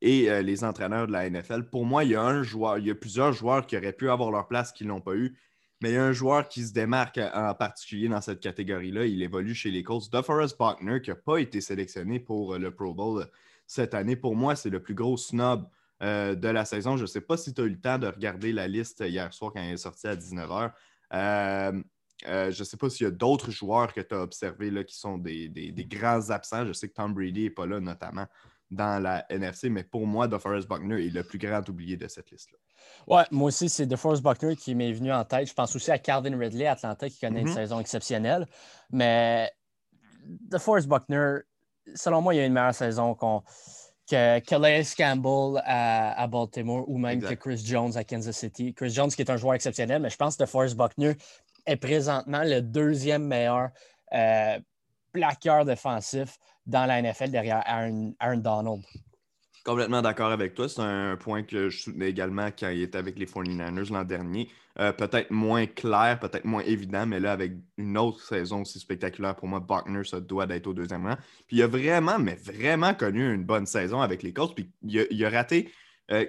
[0.01, 1.69] et les entraîneurs de la NFL.
[1.69, 4.09] Pour moi, il y a un joueur, il y a plusieurs joueurs qui auraient pu
[4.09, 5.37] avoir leur place qui ne l'ont pas eu
[5.81, 9.07] mais il y a un joueur qui se démarque en particulier dans cette catégorie-là.
[9.07, 10.11] Il évolue chez les Colts.
[10.11, 13.27] DeForest Buckner, qui n'a pas été sélectionné pour euh, le Pro Bowl euh,
[13.67, 14.17] cette année.
[14.17, 15.69] Pour moi, c'est le plus gros snob
[16.03, 16.97] euh, de la saison.
[16.97, 19.33] Je ne sais pas si tu as eu le temps de regarder la liste hier
[19.35, 20.73] soir quand elle est sortie à 19h.
[21.13, 25.19] je ne sais pas s'il y a d'autres joueurs que tu as observés qui sont
[25.19, 26.65] des, des, grands absents.
[26.67, 28.27] Je sais que Tom Brady n'est pas là, notamment
[28.75, 32.31] dans la NFC, mais pour moi, DeForest Buckner est le plus grand oublié de cette
[32.31, 32.59] liste-là.
[33.07, 35.49] Ouais, moi aussi, c'est DeForest Buckner qui m'est venu en tête.
[35.49, 37.55] Je pense aussi à Calvin Ridley, Atlanta, qui connaît une mm-hmm.
[37.55, 38.47] saison exceptionnelle.
[38.91, 39.51] Mais
[40.25, 41.39] DeForest Buckner,
[41.95, 47.21] selon moi, il y a une meilleure saison que Calais Campbell à, Baltimore ou même
[47.21, 48.75] que Chris Jones à Kansas City.
[48.75, 51.15] Chris Jones qui est un joueur exceptionnel, mais je pense que DeForest Buckner
[51.67, 53.71] est présentement le deuxième meilleur
[54.13, 54.59] euh,
[55.15, 58.83] plaqueur défensif dans la NFL derrière Aaron, Donald.
[59.65, 60.69] Complètement d'accord avec toi.
[60.69, 64.51] C'est un point que je soutenais également quand il était avec les 49ers l'an dernier.
[64.79, 69.37] Euh, peut-être moins clair, peut-être moins évident, mais là, avec une autre saison aussi spectaculaire
[69.37, 71.17] pour moi, Buckner, ça doit d'être au deuxième rang.
[71.47, 74.55] Puis il a vraiment, mais vraiment connu une bonne saison avec les Colts.
[74.55, 75.71] Puis il a, raté
[76.11, 76.27] euh,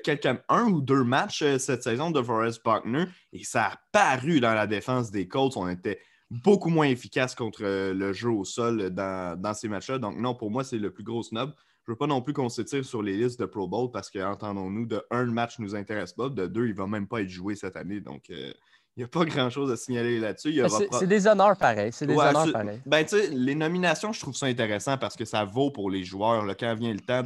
[0.48, 4.54] un ou deux matchs euh, cette saison de Forrest Buckner et ça a paru dans
[4.54, 5.58] la défense des Colts.
[5.58, 6.00] On était
[6.32, 10.00] beaucoup moins efficace contre euh, le jeu au sol dans, ces matchs-là.
[10.00, 11.54] Donc, non, pour moi, c'est le plus gros snob.
[11.86, 14.10] Je ne veux pas non plus qu'on s'étire sur les listes de Pro Bowl parce
[14.10, 16.30] que, entendons-nous, de un, le match ne nous intéresse pas.
[16.30, 18.00] De deux, il ne va même pas être joué cette année.
[18.00, 18.52] Donc, euh,
[18.98, 20.60] il n'y a pas grand-chose à signaler là-dessus.
[20.92, 21.92] C'est des honneurs pareils.
[21.92, 22.82] C'est des honneurs pareils.
[22.86, 26.46] Ben, les nominations, je trouve ça intéressant parce que ça vaut pour les joueurs.
[26.58, 27.22] quand vient le temps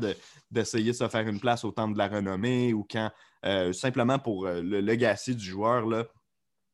[0.51, 3.11] d'essayer de, se faire une place au temps de la renommée ou quand
[3.45, 6.05] euh, simplement pour le legacy du joueur, là,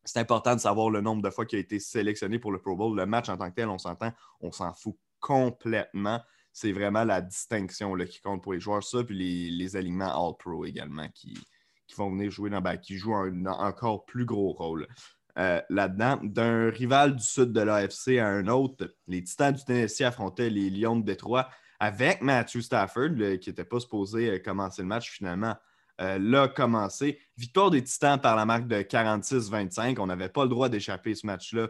[0.05, 2.75] c'est important de savoir le nombre de fois qu'il a été sélectionné pour le Pro
[2.75, 2.95] Bowl.
[2.95, 6.21] Le match en tant que tel, on s'entend, on s'en fout complètement.
[6.53, 10.65] C'est vraiment la distinction qui compte pour les joueurs, ça, puis les, les alignements All-Pro
[10.65, 11.33] également qui,
[11.97, 14.87] vont venir jouer dans, ben, qui jouent un, encore plus gros rôle.
[15.35, 16.19] là-dedans.
[16.23, 20.69] D'un rival du sud de l'AFC à un autre, les Titans du Tennessee affrontaient les
[20.69, 25.55] Lions de Détroit avec Matthew Stafford, qui n'était pas supposé commencer le match finalement.
[25.99, 27.19] L'a commencé.
[27.37, 29.99] Victoire des Titans par la marque de 46-25.
[29.99, 31.67] On n'avait pas le droit d'échapper ce match-là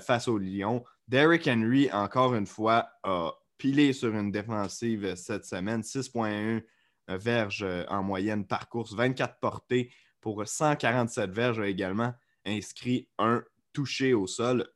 [0.00, 0.84] face aux Lions.
[1.08, 5.82] Derrick Henry, encore une fois, a pilé sur une défensive cette semaine.
[5.82, 6.62] 6,1
[7.08, 12.14] verges en moyenne par course, 24 portées pour 147 verges également
[12.46, 14.66] inscrit un touché au sol.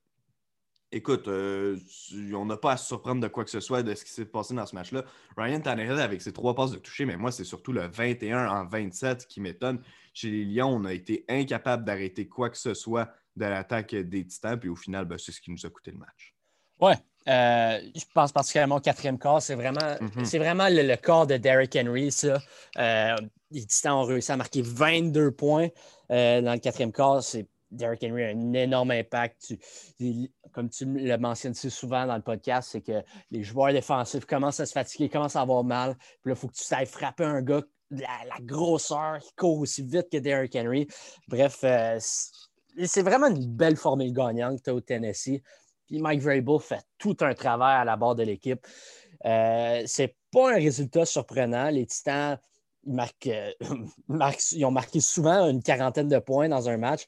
[0.90, 1.76] Écoute, euh,
[2.34, 4.24] on n'a pas à se surprendre de quoi que ce soit de ce qui s'est
[4.24, 5.04] passé dans ce match-là.
[5.36, 8.64] Ryan Tannehill avec ses trois passes de toucher, mais moi, c'est surtout le 21 en
[8.64, 9.82] 27 qui m'étonne.
[10.14, 14.26] Chez les Lions, on a été incapable d'arrêter quoi que ce soit de l'attaque des
[14.26, 16.34] Titans, puis au final, ben, c'est ce qui nous a coûté le match.
[16.80, 16.96] Ouais,
[17.28, 19.42] euh, je pense particulièrement au quatrième quart.
[19.42, 20.24] C'est vraiment, mhm.
[20.24, 22.40] vraiment le, corps de Derrick Henry, ça.
[22.78, 23.14] Euh,
[23.50, 25.68] les Titans ont réussi à marquer 22 points
[26.08, 27.22] dans le quatrième quart.
[27.22, 29.54] C'est Derrick Henry a un énorme impact.
[30.52, 34.60] comme tu le mentionnes si souvent dans le podcast, c'est que les joueurs défensifs commencent
[34.60, 35.96] à se fatiguer, commencent à avoir mal.
[35.96, 39.58] Puis là, il faut que tu saches frapper un gars de la, grosseur qui court
[39.58, 40.86] aussi vite que Derrick Henry.
[41.26, 45.42] Bref, euh, c'est vraiment une belle formule gagnante que au Tennessee.
[45.86, 48.66] Puis Mike Vrabel fait tout un travail à la barre de l'équipe.
[49.24, 51.70] Euh, c'est pas un résultat surprenant.
[51.70, 52.38] Les Titans
[53.26, 53.52] euh,
[54.52, 57.06] ils ont marqué souvent une quarantaine de points dans un match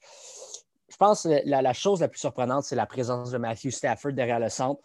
[0.91, 4.39] je pense que la, chose la plus surprenante, c'est la présence de Matthew Stafford derrière
[4.39, 4.81] le centre.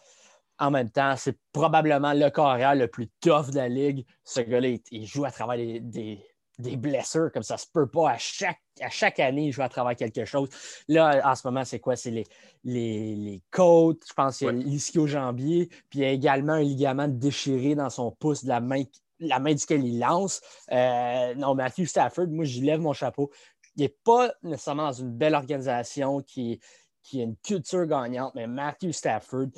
[0.59, 4.07] En même temps, c'est probablement le carrière le plus tough de la ligue.
[4.25, 6.25] Ce gars-là, il, joue à travers des,
[6.59, 8.13] blessures comme ça se peut pas.
[8.13, 10.49] À chaque, à chaque année, il joue à travers quelque chose.
[10.89, 11.97] Là, en ce moment, c'est quoi?
[11.97, 12.25] C'est les,
[12.65, 14.03] les, côtes.
[14.09, 15.67] Je pense qu'il y a l'ischio-jambier.
[15.91, 18.85] Puis il y a également un ligament déchiré dans son pouce de la main
[19.21, 20.41] la main duquel il lance.
[20.73, 23.31] Euh, non, Matthew Stafford, moi, j'y lève mon chapeau
[23.77, 26.61] il n'est pas nécessairement dans une belle organisation qui,
[27.03, 29.49] qui a une culture gagnante, mais Matthew Stafford,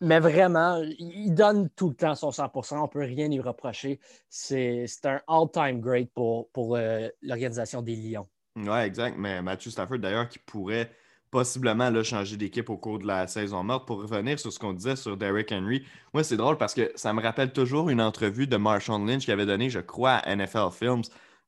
[0.00, 3.98] mais vraiment, il donne tout le temps son 100 On ne peut rien lui reprocher.
[4.28, 8.26] C'est un all-time great pour, pour euh, l'organisation des Lions.
[8.56, 9.16] Oui, exact.
[9.18, 10.90] Mais Matthew Stafford, d'ailleurs, qui pourrait
[11.30, 13.86] possiblement là, changer d'équipe au cours de la saison morte.
[13.86, 17.12] Pour revenir sur ce qu'on disait sur Derrick Henry, moi, c'est drôle parce que ça
[17.12, 20.70] me rappelle toujours une entrevue de Marshawn Lynch qui avait donné, je crois, à NFL
[20.72, 21.02] Films.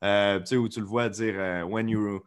[0.05, 2.23] Euh, tu sais, où tu le vois dire euh, when you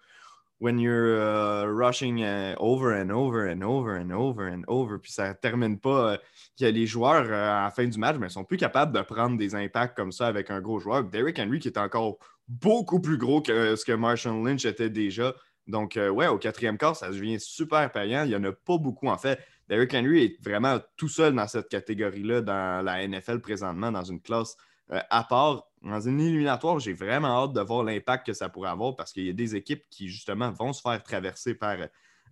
[0.59, 5.11] when you're uh, rushing uh, over and over and over and over and over, puis
[5.11, 6.19] ça ne termine pas,
[6.59, 9.55] que les joueurs à la fin du match, mais sont plus capables de prendre des
[9.55, 11.03] impacts comme ça avec un gros joueur.
[11.03, 15.33] Derrick Henry qui est encore beaucoup plus gros que ce que Marshall Lynch était déjà.
[15.65, 18.23] Donc, ouais, au quatrième quart, ça devient super payant.
[18.23, 19.39] Il n'y en a pas beaucoup, en fait.
[19.67, 24.21] Derrick Henry est vraiment tout seul dans cette catégorie-là, dans la NFL présentement, dans une
[24.21, 24.55] classe
[24.91, 28.95] à part dans une éliminatoire, j'ai vraiment hâte de voir l'impact que ça pourrait avoir
[28.95, 31.77] parce qu'il y a des équipes qui, justement, vont se faire traverser par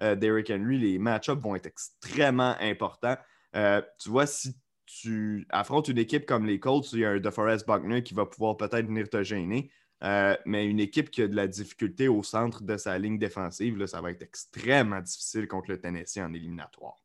[0.02, 0.78] euh, Derrick Henry.
[0.78, 3.18] Les match-ups vont être extrêmement importants.
[3.56, 7.20] Euh, tu vois, si tu affrontes une équipe comme les Colts, il y a un
[7.20, 9.72] DeForest Buckner qui va pouvoir peut-être venir te gêner.
[10.04, 13.86] Euh, mais une équipe qui a de la difficulté au centre de sa ligne défensive,
[13.86, 17.04] ça va être extrêmement difficile contre le Tennessee en éliminatoire.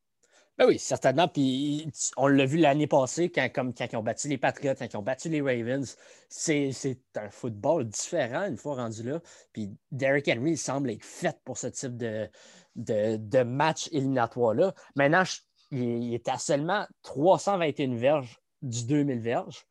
[0.57, 1.27] Ben oui, certainement.
[1.27, 4.87] Puis on l'a vu l'année passée quand, comme, quand ils ont battu les Patriots, quand
[4.87, 5.97] ils ont battu les Ravens.
[6.29, 6.71] C'est
[7.17, 9.21] un football différent une fois rendu là.
[9.53, 12.29] Puis Derrick Henry, il semble être fait pour ce type de,
[12.77, 14.75] de, match éliminatoire-là.
[14.95, 15.25] Maintenant,
[15.73, 19.67] il, est à seulement 321 verges du 2000 verges.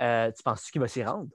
[0.00, 1.30] Euh, tu penses qu'il va s'y rendre?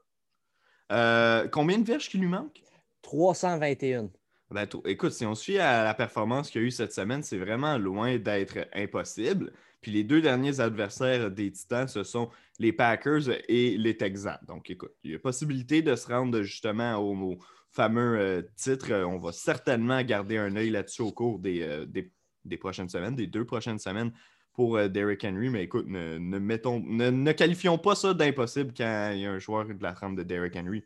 [0.92, 2.62] Euh, combien de verges qui lui manque?
[3.02, 4.10] 321.
[4.56, 7.38] Ben, écoute, si on suit à la performance qu'il y a eu cette semaine, c'est
[7.38, 9.52] vraiment loin d'être impossible.
[9.82, 14.40] Puis les deux derniers adversaires des Titans, ce sont les Packers et les Texans.
[14.48, 17.38] Donc, écoute, il y a possibilité de se rendre justement au,
[17.70, 18.94] fameux euh, titre.
[18.94, 23.28] On va certainement garder un œil là-dessus au cours des, euh, des, prochaines semaines, des
[23.28, 24.14] deux prochaines semaines
[24.54, 25.50] pour euh, Derrick Henry.
[25.50, 29.66] Mais écoute, ne, mettons, ne, qualifions pas ça d'impossible quand il y a un joueur
[29.66, 30.86] de la trempe de Derrick Henry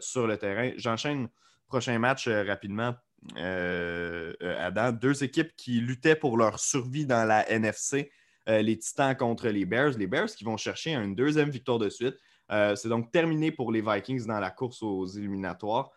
[0.00, 0.72] sur le terrain.
[0.76, 1.28] J'enchaîne
[1.68, 2.94] Prochain match rapidement,
[3.36, 4.92] euh, euh, Adam.
[4.92, 8.10] Deux équipes qui luttaient pour leur survie dans la NFC.
[8.46, 9.98] les Titans contre les Bears.
[9.98, 12.16] Les Bears qui vont chercher une deuxième victoire de suite.
[12.48, 15.90] c'est donc terminé pour les Vikings dans la course aux éliminatoires.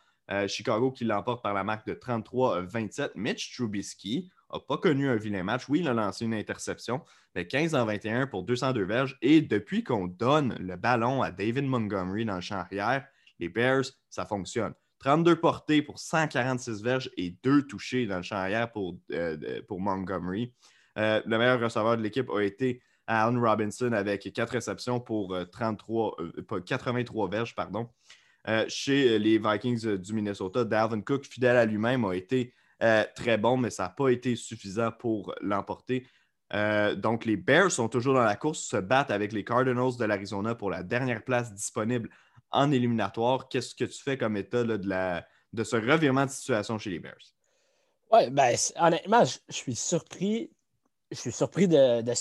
[0.48, 3.12] Chicago qui l'emporte par la marque de 33-27.
[3.16, 5.70] Mitch Trubisky n'a pas connu un vilain match.
[5.70, 7.02] Oui, il a lancé une interception,
[7.36, 9.18] mais 15 en 21 pour 202 verges.
[9.22, 13.06] Et depuis qu'on donne le ballon à David Montgomery dans le champ arrière,
[13.40, 14.74] les Bears, ça fonctionne.
[15.00, 19.80] 32 portées pour 146 verges et 2 touchés dans le champ arrière pour, euh, pour
[19.80, 20.54] Montgomery.
[20.98, 26.18] Euh, le meilleur receveur de l'équipe a été Allen Robinson avec 4 réceptions pour 33,
[26.20, 27.56] euh, 83 verges.
[27.56, 27.90] Pardon.
[28.68, 32.54] chez les Vikings du Minnesota, Dalvin Cook, fidèle à lui-même, a été
[33.16, 36.08] très bon, mais ça n'a pas été suffisant pour l'emporter.
[36.98, 40.56] donc, les Bears sont toujours dans la course, se battent avec les Cardinals de l'Arizona
[40.56, 42.10] pour la dernière place disponible
[42.52, 43.48] en éliminatoire.
[43.50, 47.34] Qu'est-ce que tu fais comme état de, ce revirement de situation chez les Bears?
[48.12, 50.52] Oui, ben, honnêtement, je, suis surpris.
[51.12, 52.14] Je suis surpris de, de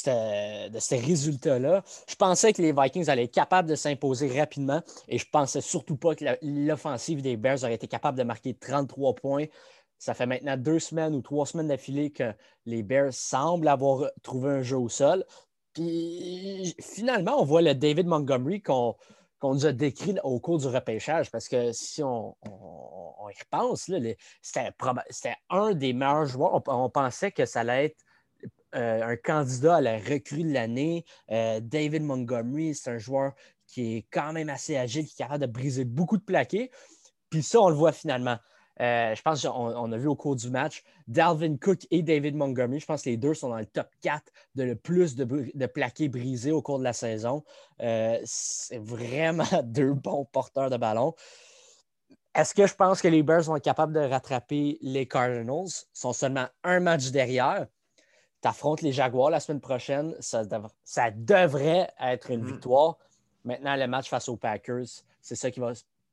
[0.80, 1.82] ce résultat-là.
[2.08, 5.96] Je pensais que les Vikings allaient être capables de s'imposer rapidement et je pensais surtout
[5.96, 9.46] pas que l'offensive des Bears aurait été capable de marquer 33 points.
[9.98, 12.32] Ça fait maintenant deux semaines ou trois semaines d'affilée que
[12.66, 15.24] les Bears semblent avoir trouvé un jeu au sol.
[15.74, 18.96] Puis finalement, on voit le David Montgomery qu'on
[19.38, 23.90] qu'on nous a décrit au cours du repêchage, parce que si on, y repense,
[24.42, 26.62] c'était un des meilleurs joueurs.
[26.66, 28.04] On, pensait que ça allait être
[28.74, 31.04] euh, un candidat à la recrue de l'année.
[31.30, 33.32] Euh, David Montgomery, c'est un joueur
[33.66, 36.70] qui est quand même assez agile, qui est capable de briser beaucoup de plaqués.
[37.30, 38.38] Puis ça, on le voit finalement.
[38.80, 42.78] Euh, je pense qu'on a vu au cours du match Dalvin Cook et David Montgomery.
[42.78, 44.22] Je pense que les deux sont dans le top 4
[44.54, 47.44] de le plus de, plaqués brisés au cours de la saison.
[47.80, 51.14] Euh, c'est vraiment deux bons porteurs de ballon.
[52.34, 55.66] Est-ce que je pense que les Bears vont être capables de rattraper les Cardinals?
[55.66, 57.66] Ils sont seulement un match derrière.
[58.42, 60.14] Tu affrontes les Jaguars la semaine prochaine.
[60.20, 62.46] Ça, devrait être une mm.
[62.46, 62.98] victoire.
[63.44, 64.86] Maintenant, le match face aux Packers,
[65.20, 65.72] c'est ça qui va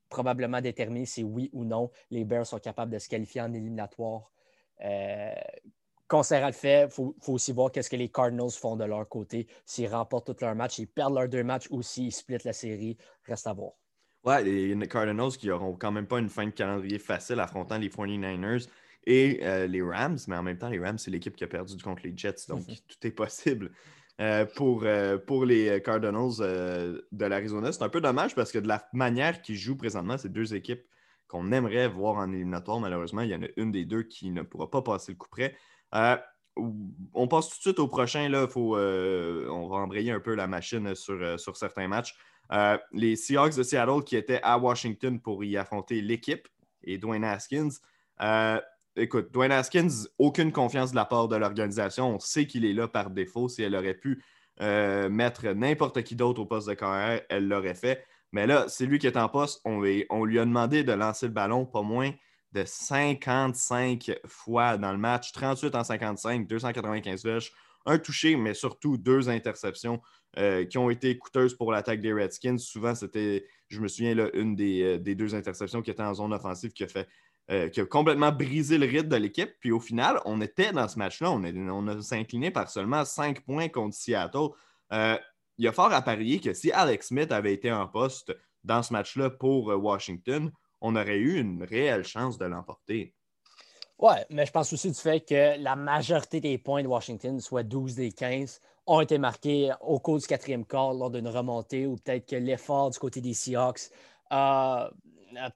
[0.10, 4.32] probablement déterminer si oui ou non les Bears sont capables de se qualifier en éliminatoire.
[4.84, 5.34] Euh,
[6.08, 9.48] concernant le fait, il faut, aussi voir qu'est-ce que les Cardinals font de leur côté.
[9.66, 12.98] S'ils remportent tous leurs matchs, ils perdent leurs deux matchs ou s'ils splittent la série,
[13.24, 13.74] reste à voir.
[14.24, 17.90] Ouais, les Cardinals qui n'auront quand même pas une fin de calendrier facile affrontant les
[17.90, 18.68] 49ers
[19.06, 21.78] et euh, les Rams, mais en même temps, les Rams, c'est l'équipe qui a perdu
[21.78, 23.72] contre les Jets, donc tout est possible.
[24.22, 27.74] Euh, pour, euh, pour les Cardinals euh, de l'Arizona.
[27.74, 30.84] C'est un peu dommage parce que de la manière qu'ils jouent présentement, ces deux équipes
[31.28, 34.42] qu'on aimerait voir en éliminatoire, malheureusement, il y en a une des deux qui ne
[34.42, 35.58] pourra pas passer le coup près.
[35.92, 38.30] on passe tout de suite au prochain.
[38.30, 42.16] Là, faut, on va embrayer un peu la machine sur, sur certains matchs.
[42.94, 46.48] les Seahawks de Seattle qui étaient à Washington pour y affronter l'équipe
[46.84, 47.72] et Dwayne Haskins
[48.96, 52.16] écoute, Dwayne Haskins, aucune confiance de la part de l'organisation.
[52.16, 53.50] On sait qu'il est là par défaut.
[53.50, 54.24] Si elle aurait pu
[54.62, 58.06] euh, mettre n'importe qui d'autre au poste de carrière, elle l'aurait fait.
[58.32, 59.62] Mais là, c'est lui qui est en poste.
[59.66, 62.12] On, lui a demandé de lancer le ballon pas moins
[62.52, 67.52] de 55 fois dans le match, 38 en 55, 295 verges,
[67.86, 70.02] un touché, mais surtout deux interceptions
[70.38, 72.58] euh, qui ont été coûteuses pour l'attaque des Redskins.
[72.58, 76.14] Souvent, c'était, je me souviens, là, une des, euh, des, deux interceptions qui était en
[76.14, 77.08] zone offensive qui a fait
[77.52, 79.52] euh, qui a complètement brisé le rythme de l'équipe.
[79.60, 83.70] Puis au final, on était dans ce match-là, on, a s'incliné par seulement 5 points
[83.70, 84.48] contre Seattle.
[84.92, 85.16] Euh,
[85.60, 88.82] il y a fort à parier que si Alex Smith avait été en poste dans
[88.82, 93.14] ce match-là pour euh, Washington, on aurait eu une réelle chance de l'emporter.
[94.00, 97.62] Oui, mais je pense aussi du fait que la majorité des points de Washington, soit
[97.62, 101.96] 12 des 15, ont été marqués au cours du quatrième quart lors d'une remontée ou
[101.98, 103.92] peut-être que l'effort du côté des Seahawks
[104.32, 104.90] a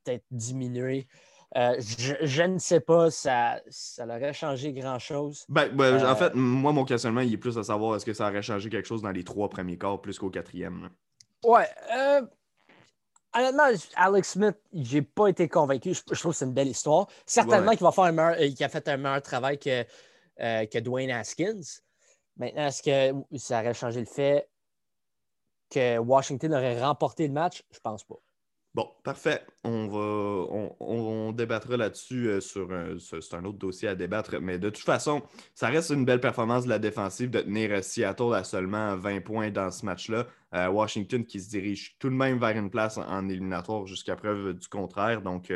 [0.05, 1.07] peut-être diminué.
[1.55, 5.45] Euh, je, ne sais pas, ça, ça aurait changé grand-chose.
[5.49, 8.13] Ben, ben En euh, fait, moi, mon questionnement, il est plus à savoir est-ce que
[8.13, 10.89] ça aurait changé quelque chose dans les trois premiers quarts plus qu'au quatrième.
[11.43, 11.67] Ouais.
[11.95, 12.21] Euh,
[13.33, 13.63] honnêtement,
[13.95, 15.95] Alex Smith, j'ai pas été convaincu.
[15.95, 17.07] Je, trouve que c'est une belle histoire.
[17.25, 19.83] Certainement qu'il va faire un meilleur, qu'il a fait un meilleur travail que,
[20.37, 21.61] que Dwayne Haskins.
[22.37, 24.47] Maintenant, est-ce que ça aurait changé le fait
[25.71, 27.63] que Washington aurait remporté le match?
[27.71, 28.15] Je pense pas.
[28.75, 29.41] Bon, parfait.
[29.63, 34.39] On va on, débattra là-dessus euh, sur un, c'est un autre dossier à débattre.
[34.39, 35.23] Mais de toute façon,
[35.55, 39.21] ça reste une belle performance de la défensive de tenir euh, Seattle à seulement 20
[39.21, 40.27] points dans ce match-là.
[40.53, 44.53] Euh, Washington qui se dirige tout de même vers une place en, éliminatoire jusqu'à preuve
[44.53, 45.21] du contraire.
[45.23, 45.51] Donc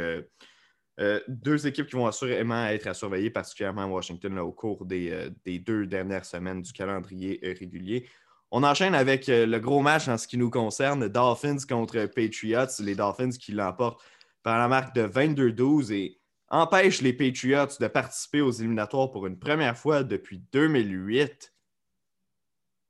[1.28, 5.88] deux équipes qui vont assurément être à surveiller, particulièrement Washington au cours des, des, deux
[5.88, 8.08] dernières semaines du calendrier régulier.
[8.56, 12.68] On enchaîne avec euh, le gros match en ce qui nous concerne, Dolphins contre Patriots.
[12.82, 14.00] Les Dolphins qui l'emportent
[14.44, 19.40] par la marque de 22-12 et empêchent les Patriots de participer aux éliminatoires pour une
[19.40, 21.52] première fois depuis 2008.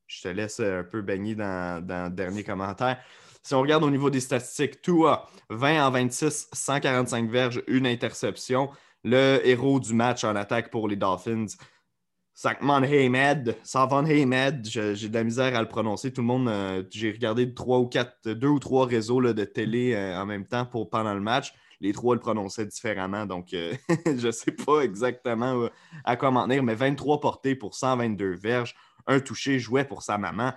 [0.08, 3.00] Je te laisse un peu baigner dans, dans le dernier commentaire.
[3.42, 8.70] Si on regarde au niveau des statistiques, Tua, 20 en 26, 145 verges, une interception.
[9.06, 11.46] Le héros du match en attaque pour les Dolphins,
[12.36, 16.12] Sakman Haymed, Savon Haymed, j'ai de la misère à le prononcer.
[16.12, 19.94] Tout le monde, euh, j'ai regardé trois ou quatre, deux ou trois réseaux de télé
[19.94, 21.54] euh, en même temps pour, pendant le match.
[21.80, 23.74] Les trois le prononçaient différemment, donc euh,
[24.06, 25.70] je ne sais pas exactement
[26.04, 28.74] à quoi m'en tenir, mais 23 portées pour 122 verges,
[29.06, 30.54] un touché, jouait pour sa maman.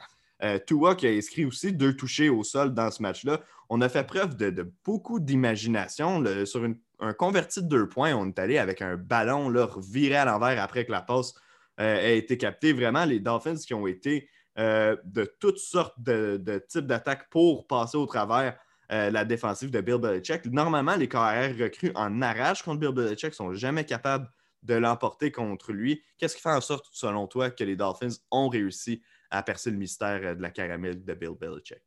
[0.66, 3.40] Tua qui a inscrit aussi deux touchés au sol dans ce match-là.
[3.70, 6.22] On a fait preuve de, beaucoup d'imagination.
[6.44, 6.68] Sur
[7.00, 10.62] un converti de deux points, on est allé avec un ballon là, viré à l'envers
[10.62, 11.34] après que la passe
[11.80, 12.72] euh, a été captée.
[12.72, 17.96] Vraiment, les Dolphins qui ont été euh, de toutes sortes de, types d'attaques pour passer
[17.96, 18.58] au travers
[18.88, 20.46] la défensive de Bill Belichick.
[20.46, 24.28] Normalement, les carrières recrues en arrache contre Bill Belichick sont jamais capables
[24.66, 26.02] de l'emporter contre lui.
[26.18, 29.76] Qu'est-ce qui fait en sorte, selon toi, que les Dolphins ont réussi à percer le
[29.76, 31.82] mystère euh, de la caramel de Bill Belichick?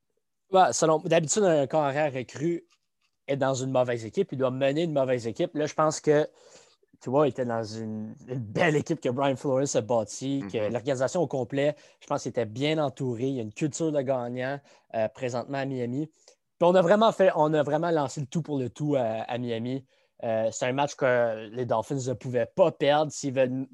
[0.72, 2.66] selon, d'habitude, un carrière recru
[3.28, 5.54] est dans une mauvaise équipe, il doit mener une mauvaise équipe.
[5.54, 6.28] Là, je pense que
[7.02, 10.72] tu vois, était dans une, belle équipe que Brian Flores a bâtie, que mm-hmm.
[10.72, 13.24] l'organisation au complet, je pense était bien entouré.
[13.24, 14.60] Il y a une culture de gagnant
[14.96, 16.08] euh, présentement à Miami.
[16.08, 19.38] Puis on a vraiment fait, on a vraiment lancé le tout pour le tout à,
[19.38, 19.86] Miami.
[20.24, 23.66] Euh, c'est un match que les Dolphins ne pouvaient pas perdre s'ils veulent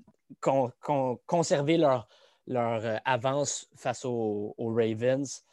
[1.25, 2.07] conserver leur,
[2.47, 5.43] leur euh, avance face aux, Ravens.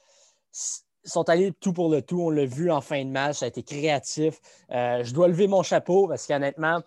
[1.04, 2.20] Ils sont allés tout pour le tout.
[2.20, 3.38] On l'a vu en fin de match.
[3.38, 4.40] Ça a été créatif.
[4.70, 6.80] Euh, je dois lever mon chapeau parce qu'honnêtement,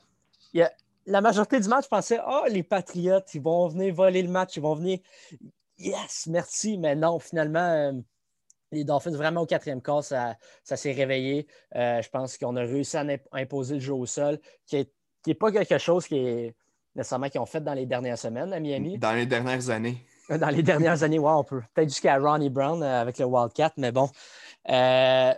[1.06, 4.58] la majorité du match, je pensais Oh, les Patriotes, ils vont venir voler le match.
[4.58, 5.00] Ils vont venir.
[5.78, 6.78] Yes, merci.
[6.78, 7.92] Mais non, finalement, euh,
[8.72, 11.48] les Dolphins, vraiment au quatrième quart, ça, s'est réveillé.
[11.74, 14.88] je pense qu'on a réussi à imposer le jeu au sol, qui
[15.28, 16.56] n'est pas quelque chose qui est
[16.96, 18.98] nécessairement qu'ils ont fait dans les dernières semaines à Miami.
[18.98, 20.04] Dans les dernières années.
[20.32, 21.62] Euh, dans les dernières années, ouais, on peut.
[21.74, 24.10] Peut-être jusqu'à Ronnie Brown euh, avec le Wildcat, mais bon.
[24.70, 25.34] Euh,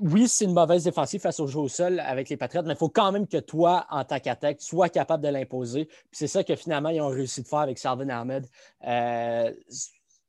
[0.00, 2.78] oui, c'est une mauvaise défensive face au jeu au sol avec les Patriots, mais il
[2.78, 5.88] faut quand même que toi, en tant qu'attaque, sois capable de l'imposer.
[6.12, 8.46] c'est ça que finalement, ils ont réussi de faire avec Salvin Ahmed.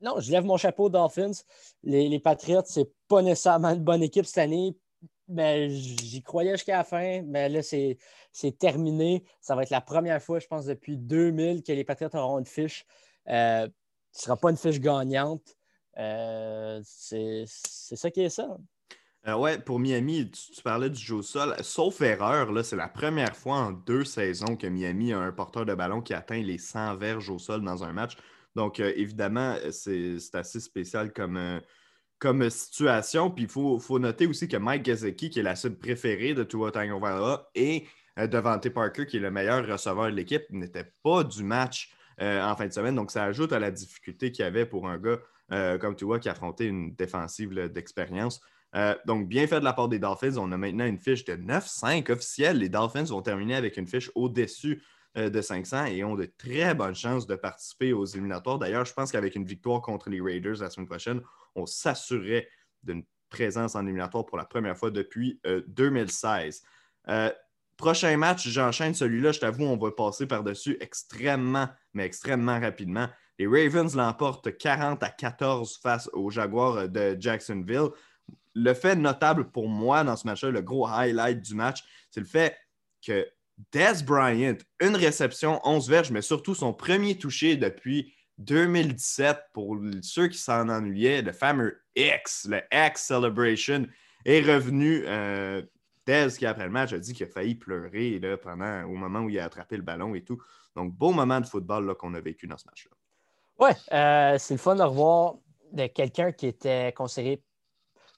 [0.02, 1.32] non, je lève mon chapeau aux Dolphins.
[1.84, 4.76] Les, les Patriots, c'est pas nécessairement une bonne équipe cette année.
[5.30, 7.98] Mais j'y croyais jusqu'à la fin, mais là, c'est
[8.60, 9.24] terminé.
[9.40, 12.46] Ça va être la première fois, je pense, depuis 2000 que les Patriots auront une
[12.46, 12.86] fiche.
[13.30, 13.68] Euh,
[14.12, 15.58] ce ne sera pas une fiche gagnante.
[15.98, 18.58] Euh, c'est ça qui est ça.
[19.26, 21.56] Euh, ouais, pour Miami, tu, parlais du jeu au sol.
[21.62, 25.74] Sauf erreur, c'est la première fois en deux saisons que Miami a un porteur de
[25.74, 28.18] ballon qui atteint les 100 verges au sol dans un match.
[28.56, 31.62] Donc, évidemment, c'est assez spécial comme
[32.24, 33.30] comme situation.
[33.30, 36.72] Puis il faut, noter aussi que Mike Gesicki, qui est la cible préférée de Tua
[36.72, 37.86] Tagovailoa, et
[38.18, 42.42] euh, Devante Parker, qui est le meilleur receveur de l'équipe, n'étaient pas du match euh,
[42.42, 42.96] en fin de semaine.
[42.96, 45.20] Donc ça ajoute à la difficulté qu'il y avait pour un gars
[45.52, 48.40] euh, comme Tua qui affrontait une défensive d'expérience.
[49.06, 50.38] Donc, bien fait de la part des Dolphins.
[50.38, 52.58] On a maintenant une fiche de 9-5 officielle.
[52.58, 54.82] Les Dolphins vont terminer avec une fiche au-dessus
[55.16, 58.58] de 500 et ont de très bonnes chances de participer aux éliminatoires.
[58.58, 61.22] D'ailleurs, je pense qu'avec une victoire contre les Raiders la semaine prochaine,
[61.56, 62.48] on s'assurerait
[62.82, 63.04] d'une
[63.34, 66.64] présence en éliminatoire pour la première fois depuis 2016.
[67.10, 67.32] Euh, euh,
[67.76, 69.32] prochain match, j'enchaîne celui-là.
[69.32, 73.08] Je t'avoue, on va passer par-dessus extrêmement, mais extrêmement rapidement.
[73.40, 77.90] Les Ravens l'emportent 40 à 14 face aux Jaguars de Jacksonville.
[78.56, 82.26] Le fait notable pour moi dans ce match-là, le gros highlight du match, c'est le
[82.26, 82.56] fait
[83.06, 83.28] que
[83.72, 90.28] Des Bryant, une réception, 11 verges, mais surtout son premier touché depuis 2017, pour ceux
[90.28, 93.88] qui s'en ennuyaient, le fameux X, le X Celebration,
[94.26, 95.04] est revenu.
[95.06, 95.62] Euh,
[96.06, 99.22] Dez, qui après le match, a dit qu'il a failli pleurer là, pendant, au moment
[99.22, 100.42] où il a attrapé le ballon et tout.
[100.76, 102.96] Donc, beau moment de football qu'on a vécu dans ce match-là.
[103.60, 105.36] Oui, euh, c'est le fun de revoir
[105.72, 107.42] de quelqu'un qui était considéré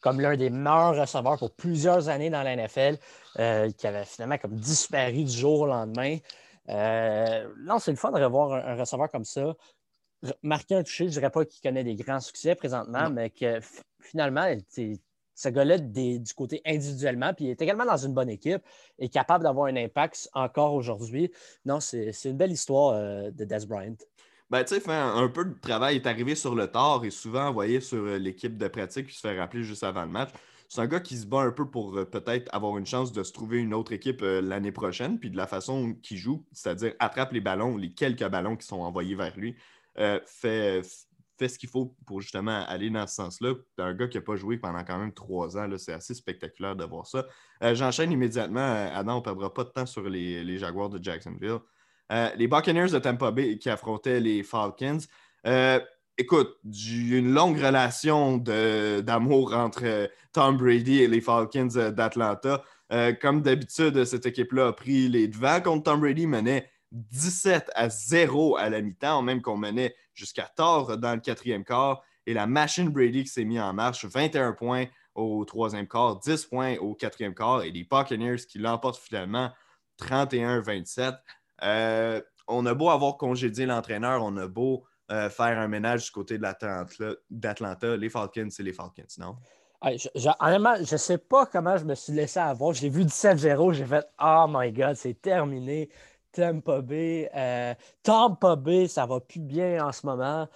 [0.06, 3.00] comme l'un des meilleurs receveurs pour plusieurs années dans la NFL,
[3.40, 6.20] euh, qui avait finalement comme disparu du jour au lendemain.
[6.70, 9.56] Euh, non, c'est le fun de revoir un receveur comme ça,
[10.44, 13.60] marquer un touché, je ne dirais pas qu'il connaît des grands succès présentement, mais que
[14.00, 14.48] finalement,
[15.34, 18.62] ce gars-là, du côté individuellement, puis il est également dans une bonne équipe,
[19.00, 21.32] est capable d'avoir un impact encore aujourd'hui.
[21.66, 23.96] Non, c'est une belle histoire euh, de Des Bryant.
[24.50, 27.82] Ben, tu sais, un, peu de travail est arrivé sur le tard et souvent envoyé
[27.82, 30.30] sur euh, l'équipe de pratique puis se fait rappeler juste avant le match.
[30.70, 33.24] C'est un gars qui se bat un peu pour euh, peut-être avoir une chance de
[33.24, 37.32] se trouver une autre équipe l'année prochaine, puis de la façon qu'il joue, c'est-à-dire attrape
[37.32, 39.56] les ballons, les quelques ballons qui sont envoyés vers lui.
[39.98, 40.82] Euh, fait,
[41.38, 43.54] fait ce qu'il faut pour justement aller dans ce sens-là.
[43.78, 46.84] Un gars qui n'a pas joué pendant quand même trois ans, c'est assez spectaculaire de
[46.84, 47.26] voir ça.
[47.64, 48.60] Euh, j'enchaîne immédiatement.
[48.60, 51.60] Euh, Adam, on ne perdra pas de temps sur les, Jaguars de Jacksonville.
[52.10, 55.00] Les Buccaneers de Tampa Bay qui affrontaient les Falcons.
[56.18, 62.64] écoute, une longue relation d'amour entre Tom Brady et les Falcons d'Atlanta.
[63.22, 68.58] comme d'habitude, cette équipe-là a pris les devants contre Tom Brady, menait 17 à 0
[68.58, 72.02] à la mi-temps, même qu'on menait jusqu'à tard dans le quatrième quart.
[72.26, 76.46] Et la machine Brady qui s'est mise en marche, 21 points au troisième quart, 10
[76.46, 77.64] points au quatrième quart.
[77.64, 79.52] Et les Buccaneers qui l'emportent finalement
[80.02, 81.16] 31-27.
[81.64, 86.12] Euh, on a beau avoir congédié l'entraîneur, on a beau euh, faire un ménage du
[86.12, 87.98] côté d'Atlanta.
[87.98, 89.36] Les Falcons, c'est les Falcons, non?
[89.84, 92.74] je, ne sais pas comment je me suis laissé avoir.
[92.74, 95.90] J'ai vu 17-0, j'ai fait Oh my God, c'est terminé.
[96.32, 100.48] Tampa Bay, euh, Tampa Bay, ça va plus bien en ce moment.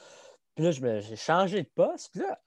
[0.55, 2.11] Puis là, j'ai changé de poste.
[2.11, 2.37] Puis là,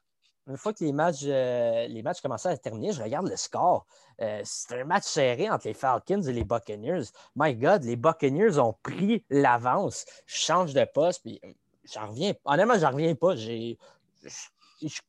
[0.48, 3.86] une fois que les matchs, euh, les matchs commençaient à terminer, je regarde le score.
[4.20, 7.04] Euh, c'est un match serré entre les Falcons et les Buccaneers.
[7.36, 10.04] My God, les Buccaneers ont pris l'avance.
[10.26, 11.40] Je change de poste, puis
[11.84, 12.32] j'en reviens.
[12.44, 13.34] Honnêtement, j'en reviens pas.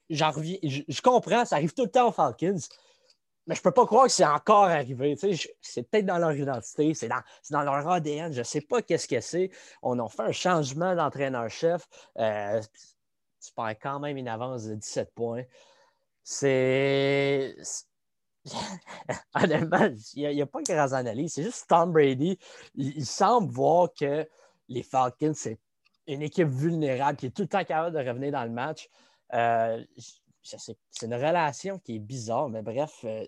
[0.09, 0.57] J'en reviens.
[0.63, 2.59] Je, comprends, ça arrive tout le temps aux Falcons.
[3.45, 5.17] Mais je peux pas croire que c'est encore arrivé.
[5.61, 8.31] c'est peut-être dans leur identité, c'est dans, leur ADN.
[8.31, 9.51] Je ne sais pas qu'est-ce que c'est.
[9.81, 11.86] On a fait un changement d'entraîneur-chef.
[12.19, 12.61] Euh,
[13.44, 15.44] tu perds quand même une avance de 17 points.
[16.24, 17.56] C'est.
[19.36, 21.34] Honnêtement, il n'y a, pas de grande analyse.
[21.34, 22.38] C'est juste Tom Brady.
[22.76, 24.28] Il, semble voir que
[24.68, 25.60] les Falcons, c'est
[26.08, 28.89] une équipe vulnérable qui est tout le temps capable de revenir dans le match.
[29.34, 29.84] Euh,
[30.41, 33.00] c'est une relation qui est bizarre, mais bref.
[33.06, 33.26] Euh,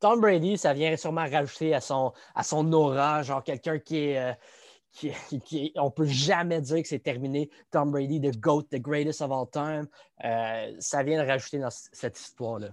[0.00, 4.18] Tom Brady, ça vient sûrement rajouter à son, à son aura, genre quelqu'un qui est.
[4.18, 4.34] Euh,
[4.94, 7.50] qui, on peut jamais dire que c'est terminé.
[7.70, 9.86] Tom Brady, the GOAT, the greatest of all time.
[10.78, 12.68] ça vient de rajouter dans cette histoire-là.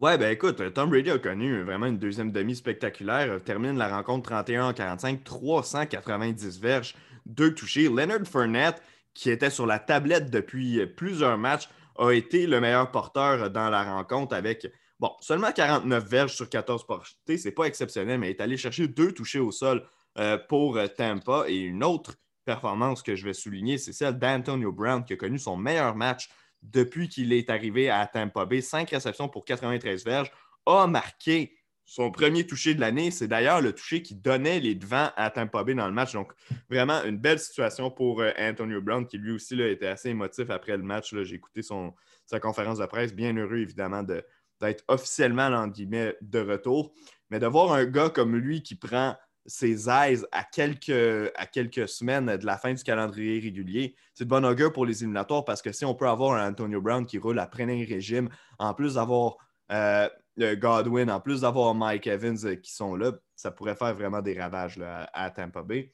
[0.00, 3.42] Ouais, ben écoute, Tom Brady a connu vraiment une deuxième demi spectaculaire.
[3.44, 6.94] termine la rencontre 31 45, 390 verges,
[7.26, 7.88] deux touchés.
[7.88, 11.68] Leonard Fournette, qui était sur la tablette depuis plusieurs matchs,
[11.98, 16.86] a été le meilleur porteur dans la rencontre avec, bon, seulement 49 verges sur 14
[16.86, 17.36] portées.
[17.36, 19.86] C'est pas exceptionnel, mais il est allé chercher deux touchés au sol
[20.18, 21.44] euh, pour euh, Tampa.
[21.48, 25.38] Et une autre performance que je vais souligner, c'est celle d'Antonio Brown qui a connu
[25.38, 26.28] son meilleur match
[26.62, 28.60] depuis qu'il est arrivé à Tampa Bay.
[28.60, 30.30] Cinq réceptions pour 93 verges,
[30.66, 31.56] a marqué
[31.90, 33.10] son premier touché de l'année.
[33.10, 36.12] C'est d'ailleurs le touché qui donnait les devants à Tampa Bay dans le match.
[36.12, 36.32] Donc,
[36.68, 40.50] vraiment une belle situation pour euh, Antonio Brown, qui lui aussi là, était assez émotif
[40.50, 41.12] après le match.
[41.22, 41.92] J'ai écouté son,
[42.26, 46.92] sa conférence de presse, bien heureux évidemment d'être officiellement, entre guillemets, de retour.
[47.28, 49.16] Mais de voir un gars comme lui qui prend
[49.46, 54.28] ses aises à quelques, à quelques semaines de la fin du calendrier régulier, c'est de
[54.28, 57.18] bon augure pour les éliminatoires parce que si on peut avoir un Antonio Brown qui
[57.18, 58.28] roule à plein régime,
[58.58, 59.36] en plus d'avoir
[59.72, 64.22] euh, Godwin, en plus d'avoir Mike Evans euh, qui sont là, ça pourrait faire vraiment
[64.22, 64.78] des ravages
[65.12, 65.92] à, Tampa Bay.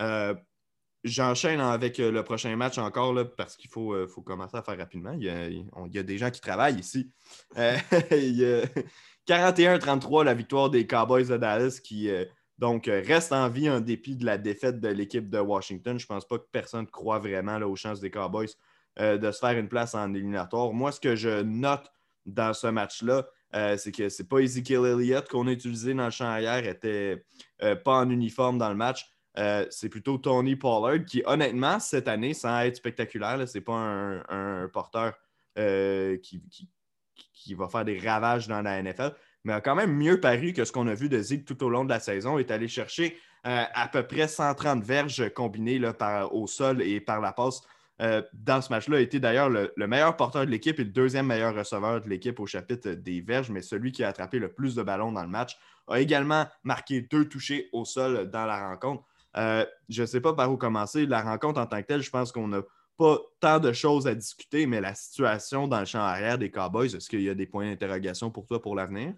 [0.00, 0.34] Euh,
[1.04, 5.12] j'enchaîne avec le prochain match encore là, parce qu'il faut, faut, commencer à faire rapidement.
[5.12, 7.12] Il y, a, des gens qui travaillent ici.
[9.28, 12.10] 41-33, la victoire des Cowboys de Dallas qui
[12.62, 15.98] donc reste en vie en dépit de la défaite de l'équipe de Washington.
[15.98, 18.48] Je ne pense pas que personne croit vraiment aux chances des Cowboys
[18.98, 20.72] de se faire une place en éliminatoire.
[20.72, 21.90] Moi, ce que je note
[22.26, 26.10] dans ce match-là, euh, c'est que c'est pas Ezekiel Elliott qu'on a utilisé dans le
[26.10, 27.24] champ arrière, était
[27.62, 29.06] euh, pas en uniforme dans le match.
[29.38, 34.68] Euh, c'est plutôt Tony Pollard qui, honnêtement, cette année, sans être spectaculaire, c'est pas un,
[34.68, 35.14] porteur
[35.54, 39.12] qui, va faire des ravages dans la NFL,
[39.44, 41.68] mais a quand même mieux paru que ce qu'on a vu de Zeke tout au
[41.68, 42.38] long de la saison.
[42.38, 47.00] Il est allé chercher à peu près 130 verges combinées là, par, au sol et
[47.00, 47.62] par la passe
[48.02, 51.26] euh, dans ce match-là, a été d'ailleurs le, meilleur porteur de l'équipe et le deuxième
[51.26, 54.74] meilleur receveur de l'équipe au chapitre des verges, mais celui qui a attrapé le plus
[54.74, 55.56] de ballons dans le match.
[55.88, 59.04] A également marqué deux touchés au sol dans la rencontre.
[59.36, 61.06] Euh, je ne sais pas par où commencer.
[61.06, 62.62] La rencontre en tant que telle, je pense qu'on n'a
[62.96, 66.94] pas tant de choses à discuter, mais la situation dans le champ arrière des Cowboys,
[66.94, 69.14] est-ce qu'il y a des points d'interrogation pour toi pour l'avenir?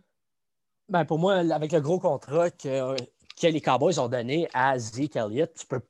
[0.89, 2.95] Ben pour moi, avec le gros contrat que,
[3.41, 5.81] que les Cowboys ont donné à Zeke Elliott, tu peux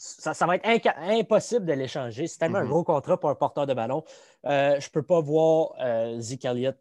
[0.00, 2.26] ça, va être impossible de l'échanger.
[2.26, 2.68] C'est tellement un mm-hmm.
[2.68, 4.02] gros contrat pour un porteur de ballon.
[4.46, 6.76] Euh, je ne peux pas voir euh, Zeke Elliott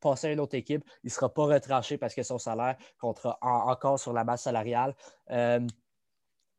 [0.00, 0.84] passer à une autre équipe.
[1.02, 4.94] Il ne sera pas retranché parce que son salaire comptera encore sur la base salariale.
[5.30, 5.66] Euh,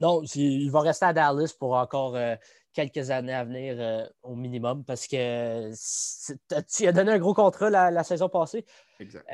[0.02, 2.18] donc, il va rester à Dallas pour encore
[2.74, 5.72] quelques années à venir au minimum parce que
[6.76, 8.66] tu as donné un gros contrat la, saison passée.
[9.00, 9.26] Exact.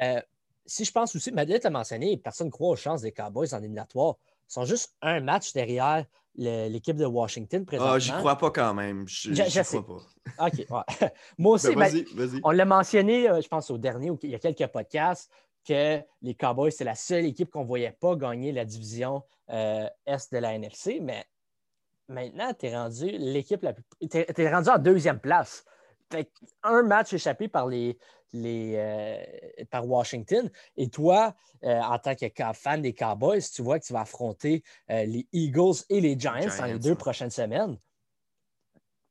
[0.65, 3.59] Si je pense aussi, Madeleine l'a mentionné, personne ne croit aux chances des Cowboys en
[3.59, 4.15] éliminatoire.
[4.49, 6.05] Ils sont juste un match derrière
[6.35, 7.93] l'équipe de Washington présentement.
[7.93, 9.07] Ah, j'y crois pas quand même.
[9.07, 10.47] Je, j'y crois pas.
[10.47, 10.67] OK,
[11.37, 14.39] Moi aussi, ben, ben, on l'a mentionné, euh, je pense, au dernier, il y a
[14.39, 15.31] quelques podcasts,
[15.67, 19.87] que les Cowboys, c'est la seule équipe qu'on ne voyait pas gagner la division euh,
[20.05, 21.25] Est de la NFC, mais
[22.07, 23.83] maintenant, tu es rendu l'équipe la plus.
[24.09, 25.63] Tu es, rendu en deuxième place.
[26.63, 27.97] un match échappé par les,
[28.33, 30.49] les, euh, par Washington.
[30.77, 34.63] Et toi, euh, en tant que fan des Cowboys, tu vois que tu vas affronter
[34.89, 37.77] euh, les Eagles et les Giants, dans les deux prochaines semaines.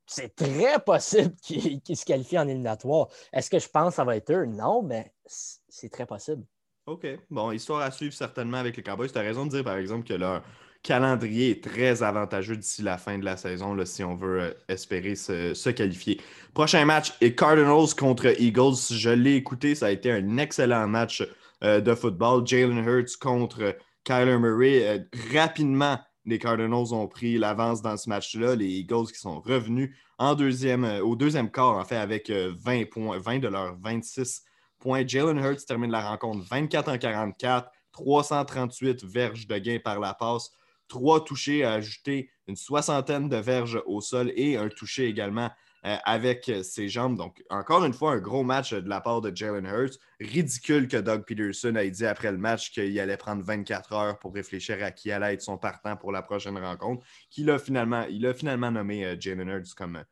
[0.07, 3.09] C'est très possible qu'ils se qualifient en éliminatoire.
[3.33, 4.47] Est-ce que je pense que ça va être eux?
[4.47, 6.45] Non, mais c'est très possible.
[6.87, 7.07] OK.
[7.29, 9.11] Bon, histoire à suivre certainement avec les Cowboys.
[9.11, 10.43] Tu as raison de dire, par exemple, que leur,
[10.83, 15.15] calendrier très avantageux d'ici la fin de la saison, là, si on veut euh, espérer
[15.15, 16.21] se, qualifier.
[16.55, 18.77] Prochain match est Cardinals contre Eagles.
[18.91, 21.27] Je l'ai écouté, ça a été un excellent match
[21.63, 22.47] euh, de football.
[22.47, 24.89] Jalen Hurts contre Kyler Murray.
[24.89, 24.99] Euh,
[25.35, 28.57] rapidement, les Cardinals ont pris l'avance dans ce match-là.
[28.57, 33.19] Les Eagles qui sont revenus en deuxième, au deuxième quart, en fait, avec 20 points,
[33.19, 34.45] 20 de leurs 26
[34.79, 35.07] points.
[35.07, 40.51] Jalen Hurts termine la rencontre 24 en 44, 338 verges de gain par la passe,
[40.91, 45.51] trois touchés à ajouter une soixantaine de verges au sol et un touché également
[45.87, 47.17] euh, avec ses jambes.
[47.17, 49.97] Donc, encore une fois, un gros match de la part de Jalen Hurts.
[50.21, 54.35] Ridicule que Doug Peterson ait dit après le match qu'il allait prendre 24 heures pour
[54.35, 58.71] réfléchir à qui allait être son partant pour la prochaine rencontre, finalement, il a finalement
[58.71, 60.05] nommé euh, Jalen Hurts comme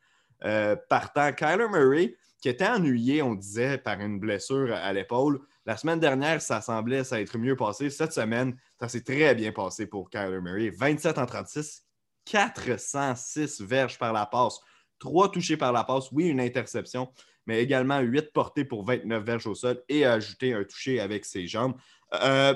[0.45, 1.33] euh, partant.
[1.33, 5.41] Kyler Murray, qui était ennuyé, on disait, par une blessure à l'épaule.
[5.69, 7.91] La semaine dernière, ça semblait ça être mieux passé.
[7.91, 10.71] Cette semaine, ça s'est très bien passé pour Kyler Murray.
[10.71, 11.85] 27 en 36,
[12.25, 14.61] 406 verges par la passe,
[14.99, 17.13] 3 touchés par la passe, oui, une interception,
[17.45, 21.47] mais également 8 portées pour 29 verges au sol et ajouté un touché avec ses
[21.47, 21.75] jambes.
[22.15, 22.55] Euh,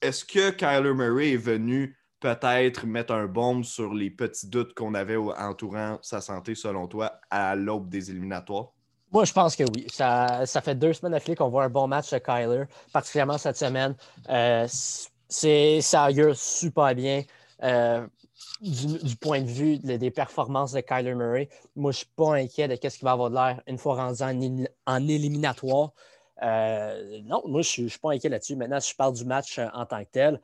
[0.00, 4.94] est-ce que Kyler Murray est venu peut-être mettre un bombe sur les petits doutes qu'on
[4.94, 8.72] avait entourant sa santé, selon toi, à l'aube des éliminatoires?
[9.14, 9.86] Moi, je pense que oui.
[9.92, 13.94] Ça, fait deux semaines d'affilée qu'on voit un bon match de Kyler, particulièrement cette semaine.
[14.28, 14.66] Euh,
[15.28, 17.22] c'est, ça super bien.
[17.62, 18.04] Euh,
[18.60, 22.66] du, point de vue des performances de Kyler Murray, moi, je ne suis pas inquiet
[22.66, 24.20] de ce qu'il va avoir de l'air une fois rendu
[24.86, 25.92] en, éliminatoire.
[26.42, 28.56] Euh, non, moi, je ne suis pas inquiet là-dessus.
[28.56, 30.40] Maintenant, si je parle du match en tant que tel,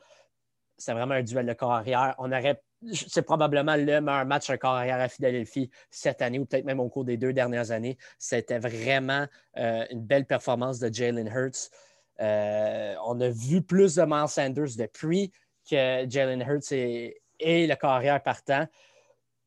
[0.78, 2.14] c'est vraiment un duel de corps arrière.
[2.18, 2.62] On aurait
[2.92, 6.80] c'est probablement le meilleur match un corps arrière à Philadelphie cette année ou peut-être même
[6.80, 7.98] au cours des deux dernières années.
[8.18, 9.26] C'était vraiment
[9.58, 11.70] euh, une belle performance de Jalen Hurts.
[12.20, 15.32] Euh, on a vu plus de Miles Sanders depuis
[15.68, 18.66] que Jalen Hurts est, le corps arrière partant.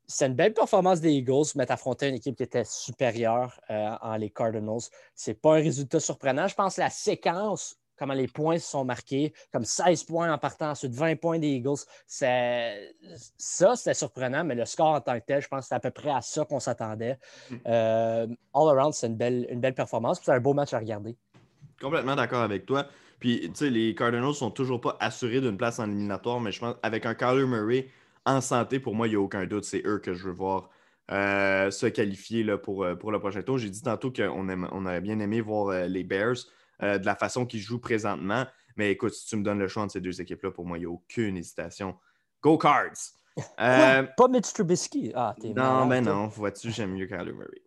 [0.06, 4.16] C'est une belle performance des Eagles, mais affronté une équipe qui était supérieure euh, en
[4.16, 4.82] les Cardinals.
[5.14, 6.46] Ce n'est pas un résultat surprenant.
[6.46, 10.38] Je pense que la séquence comment les points se sont marqués, comme 16 points en
[10.38, 11.80] partant, ensuite 20 points des Eagles.
[12.06, 15.80] Ça, c'était surprenant, mais le score en tant que tel, je pense que c'est à
[15.80, 17.18] peu près à ça qu'on s'attendait.
[17.66, 20.20] Euh, all around, c'est une belle, une belle performance.
[20.22, 21.16] C'est un beau match à regarder.
[21.80, 22.86] Complètement d'accord avec toi.
[23.20, 26.60] Puis, tu sais, les Cardinals sont toujours pas assurés d'une place en éliminatoire, mais je
[26.60, 27.88] pense avec un Kyler Murray
[28.26, 29.64] en santé, pour moi, il n'y a aucun doute.
[29.64, 30.70] C'est eux que je veux voir
[31.10, 33.58] euh, se qualifier euh, pour le prochain tour.
[33.58, 36.36] J'ai dit tantôt qu'on on aurait bien aimé voir les Bears.
[36.82, 38.46] Euh, de la façon qu'ils jouent présentement.
[38.76, 40.80] Mais écoute, si tu me donnes le choix entre ces deux équipes-là, pour moi, il
[40.80, 41.96] n'y a aucune hésitation.
[42.42, 43.12] Go Cards!
[43.58, 45.10] Euh, pas Mitch Trubisky?
[45.12, 47.62] Ah, non, ben non, vois-tu, j'aime mieux Kyler Murray.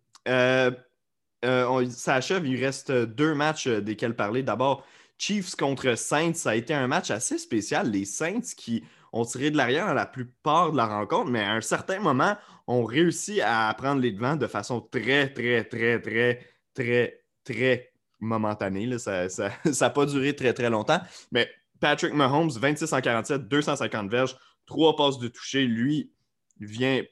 [1.45, 4.43] Euh, ça achève, il reste deux matchs desquels parler.
[4.43, 4.86] D'abord,
[5.18, 7.91] Chiefs contre Saints, ça a été un match assez spécial.
[7.91, 8.82] Les Saints qui
[9.12, 12.38] ont tiré de l'arrière dans la plupart de la rencontre, mais à un certain moment,
[12.68, 18.97] ont réussi à prendre les devants de façon très, très, très, très, très, très momentané.
[18.97, 19.28] Ça
[19.65, 20.99] n'a pas duré très, très longtemps.
[21.32, 21.49] Mais
[21.80, 25.65] Patrick Mahomes, 26 en 47, 250 verges, trois passes de toucher.
[25.65, 26.11] Lui
[26.59, 27.03] vient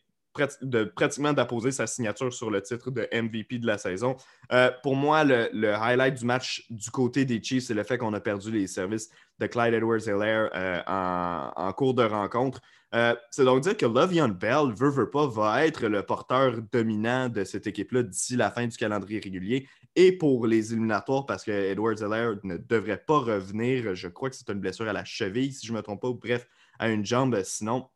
[0.62, 4.16] de, pratiquement d'apposer sa signature sur le titre de MVP de la saison.
[4.52, 8.14] Euh, pour moi, le, highlight du match du côté des Chiefs, c'est le fait qu'on
[8.14, 12.62] a perdu les services de Clyde Edwards-Helaire euh, en, cours de rencontre.
[12.96, 17.28] Euh, c'est donc dire que Lovion Bell, veut, veut pas, va être le porteur dominant
[17.28, 19.68] de cette équipe-là d'ici la fin du calendrier régulier
[19.98, 23.96] et pour les éliminatoires parce que Edwards Heller ne devrait pas revenir.
[23.96, 26.08] Je crois que c'est une blessure à la cheville, si je ne me trompe pas,
[26.08, 26.48] ou bref,
[26.80, 27.42] à une jambe.
[27.44, 27.90] Sinon,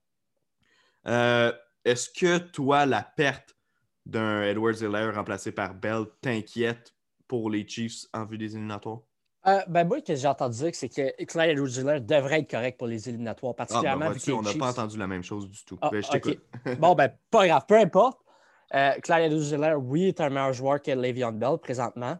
[1.07, 1.53] euh,
[1.85, 3.55] est-ce que toi, la perte
[4.05, 6.93] d'un Edwards Heller remplacé par Bell t'inquiète
[7.25, 9.08] pour les Chiefs en vue des éliminatoires?
[9.47, 12.77] Euh, ben moi, ce que j'ai entendu dire, c'est que Clyde Edwards devrait être correct
[12.77, 15.63] pour les éliminatoires, ah, ben, particulièrement ah, on n'a pas entendu la même chose du
[15.63, 15.77] tout.
[15.81, 18.19] Ah, ben, bon, ben, pas grave, peu importe.
[18.73, 22.17] Euh, Clyde Edwards oui, est un meilleur joueur que Le'Veon Bell présentement,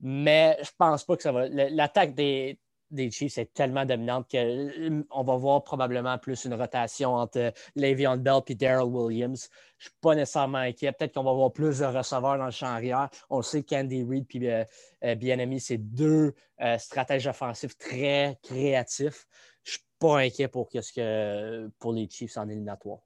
[0.00, 1.48] mais je pense pas que ça va.
[1.48, 2.60] L'attaque des,
[2.90, 8.16] des Chiefs est tellement dominante qu'on euh, va voir probablement plus une rotation entre Le'Veon
[8.16, 9.48] Bell et Daryl Williams.
[9.78, 10.92] Je ne suis pas nécessairement inquiet.
[10.92, 13.08] Peut-être qu'on va voir plus de receveurs dans le champ arrière.
[13.30, 14.64] On sait qu'Andy Reid et euh,
[15.04, 16.34] euh c'est deux
[16.78, 19.26] stratèges offensifs très créatifs.
[19.64, 23.00] Je ne suis pas inquiet pour, ce que, pour les Chiefs en éliminatoire.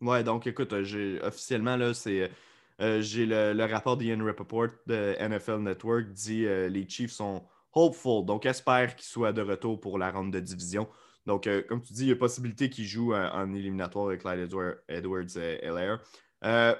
[0.00, 2.30] Ouais, donc écoute, euh, officiellement là, c'est
[2.80, 8.24] euh, j'ai le, rapport d'Ian Rappaport de NFL Network dit euh, les Chiefs sont hopeful,
[8.24, 10.88] donc espère qu'ils soient de retour pour la ronde de division.
[11.26, 14.48] Donc, comme tu dis, il y a possibilité qu'ils jouent en éliminatoire avec Clyde
[14.88, 15.98] Edwards et Heller.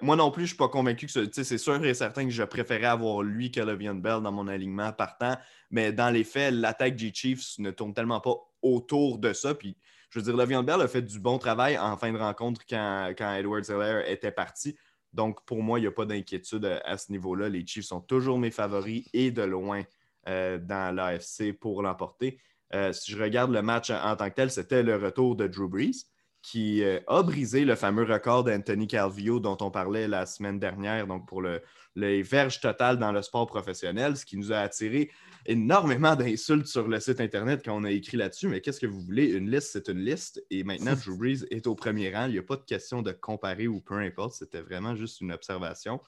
[0.00, 2.42] moi non plus, je ne suis pas convaincu que c'est sûr et certain que je
[2.44, 5.36] préférais avoir lui que Le'Veon Bell dans mon alignement partant,
[5.70, 9.54] mais dans les faits, l'attaque des Chiefs ne tourne tellement pas autour de ça.
[9.54, 9.76] Puis
[10.10, 13.12] Je veux dire, Le'Veon Bell a fait du bon travail en fin de rencontre quand,
[13.16, 14.76] quand Edward Zeller était parti.
[15.12, 17.48] Donc, pour moi, il n'y a pas d'inquiétude à ce niveau-là.
[17.48, 19.82] Les Chiefs sont toujours mes favoris et de loin
[20.26, 22.40] euh, dans l'AFC pour l'emporter.
[22.74, 25.68] Euh, si je regarde le match en tant que tel, c'était le retour de Drew
[25.68, 26.04] Brees
[26.42, 31.06] qui euh, a brisé le fameux record d'Anthony Calvio dont on parlait la semaine dernière,
[31.06, 31.60] donc pour le,
[31.96, 35.10] les verges totales dans le sport professionnel, ce qui nous a attiré
[35.46, 38.48] énormément d'insultes sur le site Internet quand on a écrit là-dessus.
[38.48, 39.32] Mais qu'est-ce que vous voulez?
[39.32, 40.42] Une liste, c'est une liste.
[40.50, 42.26] Et maintenant, Drew Brees est au premier rang.
[42.26, 44.34] Il n'y a pas de question de comparer ou peu importe.
[44.34, 46.00] C'était vraiment juste une observation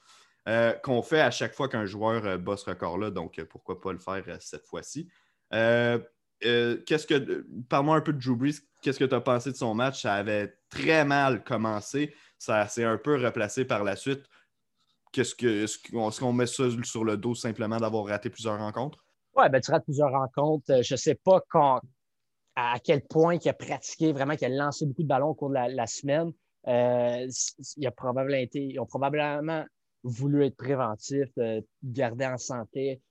[0.47, 3.11] euh, qu'on fait à chaque fois qu'un joueur euh, bat ce record-là.
[3.11, 5.09] Donc, pourquoi pas le faire cette fois-ci?
[5.51, 7.45] qu'est-ce que.
[7.69, 10.01] Parle-moi un peu de Drew Brees qu'est-ce que tu as pensé de son match?
[10.01, 12.13] Ça avait très mal commencé.
[12.37, 14.23] Ça s'est un peu replacé par la suite.
[15.11, 19.05] Qu'est-ce que, est-ce qu'on met ça sur le dos simplement d'avoir raté plusieurs rencontres?
[19.35, 20.71] Oui, ben, tu rates plusieurs rencontres.
[20.71, 21.41] Euh, je ne sais pas
[22.55, 25.49] à quel point il a pratiqué, vraiment, qu'il a lancé beaucoup de ballons au cours
[25.49, 26.31] de la, semaine.
[26.67, 29.65] Euh, a ils ont probablement
[30.03, 33.01] voulu être préventifs, euh, garder en santé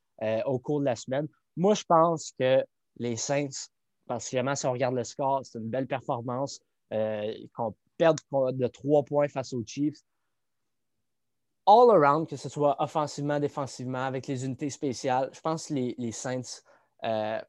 [0.44, 1.26] au cours de la semaine.
[1.56, 2.62] Moi, je pense que
[2.98, 3.48] les Saints
[4.18, 6.60] que si on regarde le score, c'est une belle performance.
[6.92, 10.00] Euh, qu'on perde de trois points face aux Chiefs.
[11.66, 16.12] All around, que ce soit offensivement, défensivement, avec les unités spéciales, je pense que les,
[16.12, 16.62] Saints
[17.04, 17.40] euh,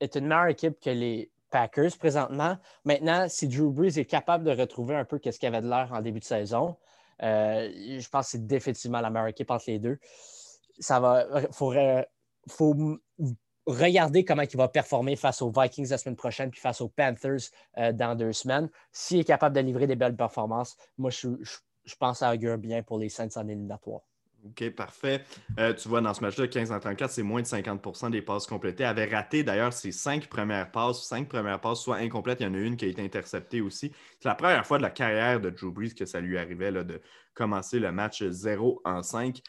[0.00, 2.56] est une meilleure équipe que les Packers présentement.
[2.84, 5.90] Maintenant, si Drew Brees est capable de retrouver un peu ce qu'il avait de l'air
[5.92, 6.76] en début de saison,
[7.22, 9.98] euh, je pense que c'est définitivement la meilleure équipe entre les deux.
[10.78, 11.72] Ça va, faut,
[13.66, 17.50] regardez comment il va performer face aux Vikings la semaine prochaine, puis face aux Panthers
[17.76, 18.70] euh, dans deux semaines.
[18.92, 21.28] S'il est capable de livrer des belles performances, moi, je,
[21.98, 24.02] pense à augure bien pour les Saints en éliminatoire.
[24.50, 25.24] OK, parfait.
[25.58, 28.46] Euh, tu vois, dans ce match-là, 15 en 34, c'est moins de 50% des passes
[28.46, 28.84] complétées.
[28.84, 31.04] Il avait raté d'ailleurs ses cinq premières passes.
[31.06, 32.40] Cinq premières passes, soit incomplètes.
[32.40, 33.92] Il y en a une qui a été interceptée aussi.
[34.20, 37.00] C'est la première fois de la carrière de Drew Brees que ça lui arrivait de
[37.34, 39.40] commencer le match 0 en 5.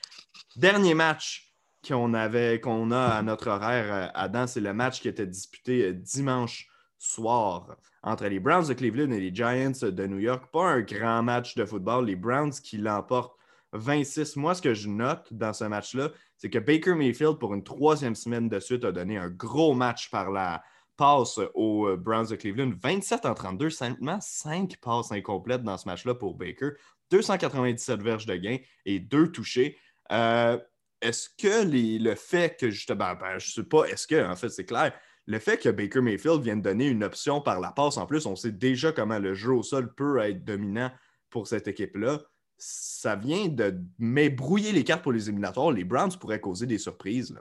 [0.55, 1.53] Dernier match
[1.87, 5.93] qu'on avait, qu'on a à notre horaire, Adam, c'est le match qui était disputé euh,
[5.93, 10.51] dimanche soir entre les Browns de Cleveland et les Giants de New York.
[10.51, 12.05] Pas un grand match de football.
[12.05, 13.38] Les Browns qui l'emportent
[13.73, 14.35] 26.
[14.35, 18.15] Moi, ce que je note dans ce match-là, c'est que Baker Mayfield, pour une troisième
[18.15, 20.63] semaine de suite, a donné un gros match par la
[20.97, 22.71] passe aux euh, Browns de Cleveland.
[22.81, 26.71] 27 en 32, simplement 5 passes incomplètes dans ce match-là pour Baker.
[27.11, 29.77] 297 verges de gain et 2 touchés.
[30.11, 30.57] Euh,
[31.01, 34.49] est-ce que le fait que justement, ben, je ne sais pas, est-ce que, en fait,
[34.49, 34.93] c'est clair,
[35.25, 38.35] le fait que Baker Mayfield vienne donner une option par la passe, en plus, on
[38.35, 40.91] sait déjà comment le jeu au sol peut être dominant
[41.29, 42.19] pour cette équipe-là.
[42.59, 45.71] Ça vient de mais brouiller les cartes pour les éliminatoires.
[45.71, 47.33] Les Browns pourraient causer des surprises.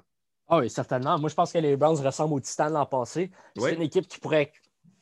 [0.48, 1.18] Ah oui, certainement.
[1.18, 3.30] Moi, je pense que les Browns ressemblent aux Titans l'an passé.
[3.56, 4.52] C'est une équipe qui pourrait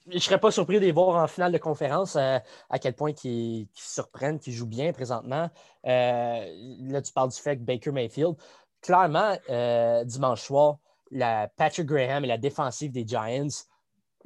[0.08, 2.38] je ne serais pas surpris de les voir en finale de conférence, euh,
[2.70, 5.50] à quel point ils, surprennent, qu'ils jouent bien présentement.
[5.86, 8.36] Euh, là, tu parles du fait que Baker Mayfield,
[8.80, 10.78] clairement, euh, dimanche soir,
[11.10, 13.48] la Patrick Graham et la défensive des Giants,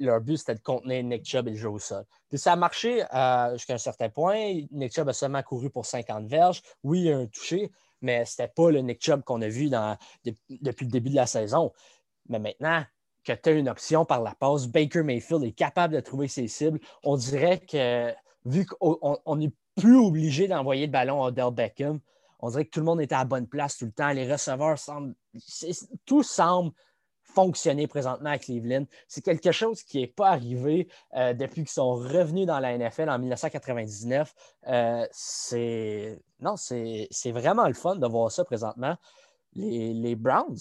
[0.05, 2.05] leur but, c'était de contenir Nick Chubb et le jeu au sol.
[2.29, 3.03] Puis ça a marché
[3.53, 4.61] jusqu'à un certain point.
[4.71, 6.61] Nick Chubb a seulement couru pour 50 verges.
[6.83, 7.71] Oui, il a un touché,
[8.01, 9.69] mais ce n'était pas le Nick Chubb qu'on a vu
[10.49, 11.71] depuis le début de la saison.
[12.29, 12.83] Mais maintenant,
[13.23, 14.67] que tu as une option par la passe.
[14.67, 16.79] Baker Mayfield est capable de trouver ses cibles.
[17.03, 18.11] On dirait que,
[18.45, 21.99] vu qu'on n'est plus obligé d'envoyer le ballon à Odell Beckham,
[22.39, 24.09] on dirait que tout le monde était à la bonne place tout le temps.
[24.09, 25.13] Les receveurs semblent.
[26.05, 26.71] Tout semble
[27.33, 28.85] fonctionner présentement à Cleveland.
[29.07, 33.09] C'est quelque chose qui n'est pas arrivé euh, depuis qu'ils sont revenus dans la NFL
[33.09, 34.33] en 1999.
[34.67, 38.97] Euh, c'est non, c'est vraiment le fun de voir ça présentement.
[39.53, 40.57] Les, Browns,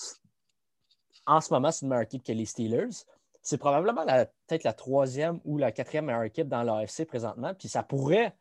[1.27, 3.05] en ce moment, c'est une meilleure équipe que les Steelers.
[3.43, 7.55] C'est probablement peut-être la troisième ou la quatrième meilleure équipe dans l'AFC présentement.
[7.55, 8.37] Puis ça pourrait,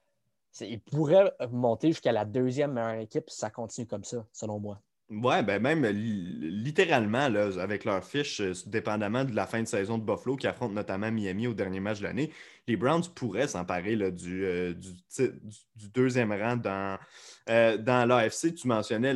[0.60, 4.82] il pourrait monter jusqu'à la deuxième meilleure équipe si ça continue comme ça, selon moi.
[5.10, 9.98] Ouais, ben même littéralement, là, avec leur fiche, euh, dépendamment de la fin de saison
[9.98, 12.32] de Buffalo, qui affronte notamment Miami au dernier match de l'année,
[12.68, 17.00] les Browns pourraient s'emparer du, euh, du, deuxième rang dans,
[17.50, 18.54] euh, l'AFC.
[18.54, 19.16] Tu mentionnais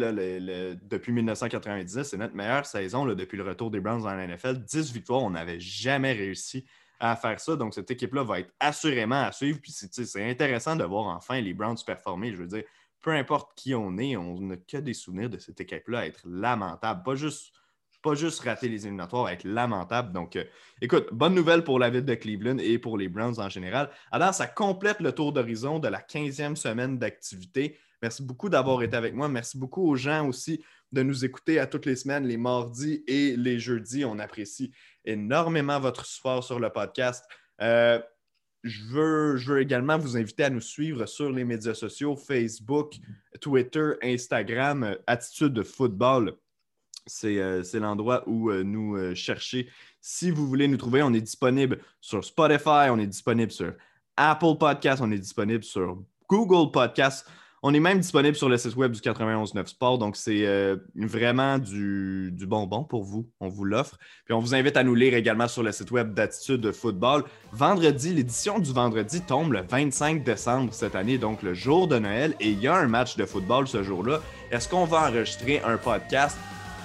[0.82, 4.64] depuis 1990, c'est notre meilleure saison depuis le retour des Browns dans la NFL.
[4.64, 6.66] 10 victoires, on n'avait jamais réussi
[7.00, 7.56] à faire ça.
[7.56, 9.60] Donc, cette équipe-là va être assurément à suivre.
[9.62, 12.32] Puis c'est intéressant de voir enfin les Browns performer.
[12.32, 12.64] Je veux dire,
[13.04, 17.04] peu importe qui on est, on n'a que des souvenirs de cette équipe-là être lamentable.
[17.04, 17.54] Pas juste,
[18.02, 20.14] pas juste rater les éliminatoires, être lamentable.
[20.14, 20.46] Donc, euh,
[20.82, 23.90] écoute, bonne nouvelle pour la ville de Cleveland et pour les Browns en général.
[24.10, 27.78] Alors, ça complète le tour d'horizon de la 15e semaine d'activité.
[28.02, 29.28] Merci beaucoup d'avoir été avec moi.
[29.28, 33.36] Merci beaucoup aux gens aussi de nous écouter à toutes les semaines, les mardis et
[33.36, 34.06] les jeudis.
[34.06, 34.72] On apprécie
[35.04, 37.26] énormément votre support sur le podcast.
[37.62, 38.00] Euh,
[38.64, 42.96] je veux, également vous inviter à nous suivre sur les médias sociaux, Facebook,
[43.42, 46.38] Twitter, Instagram, euh, Attitude de football.
[47.06, 49.68] C'est euh, l'endroit où euh, nous chercher.
[50.00, 53.74] Si vous voulez nous trouver, on est disponible sur Spotify, on est disponible sur
[54.16, 57.28] Apple Podcast, on est disponible sur Google Podcast.
[57.66, 61.58] On est même disponible sur le site web du 91.9 Sport, donc c'est euh, vraiment
[61.58, 63.30] du, bonbon pour vous.
[63.40, 63.98] On vous l'offre.
[64.26, 67.24] Puis on vous invite à nous lire également sur le site web d'Attitude de Football.
[67.54, 72.36] Vendredi, l'édition du vendredi tombe le 25 décembre cette année, donc le jour de Noël,
[72.42, 74.20] et il y a un match de football ce jour-là.
[74.52, 76.38] Est-ce qu'on va enregistrer un podcast?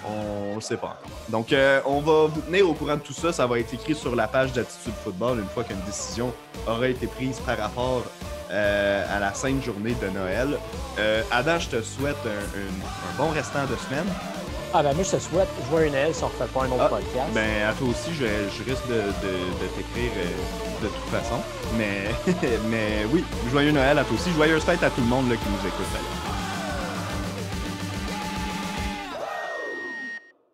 [0.06, 1.02] On ne sait pas.
[1.28, 3.32] Donc, euh, on va vous tenir au courant de tout ça.
[3.32, 6.32] Ça va être écrit sur la page d'Attitude Football une fois qu'une décision
[6.68, 8.04] aura été prise par rapport
[8.50, 10.58] euh, à la sainte journée de Noël.
[10.98, 14.06] Euh, Adam, je te souhaite un, bon restant de semaine.
[14.74, 16.88] Ah ben moi je te souhaite joyeux Noël si on refait pas un autre ah,
[16.88, 17.30] podcast.
[17.32, 18.24] Ben à toi aussi, je,
[18.64, 21.40] risque de, t'écrire euh, de toute façon.
[21.78, 22.10] Mais,
[22.68, 24.30] mais oui, joyeux Noël à toi aussi.
[24.32, 26.27] Joyeuse fête à tout le monde là, qui nous écoute.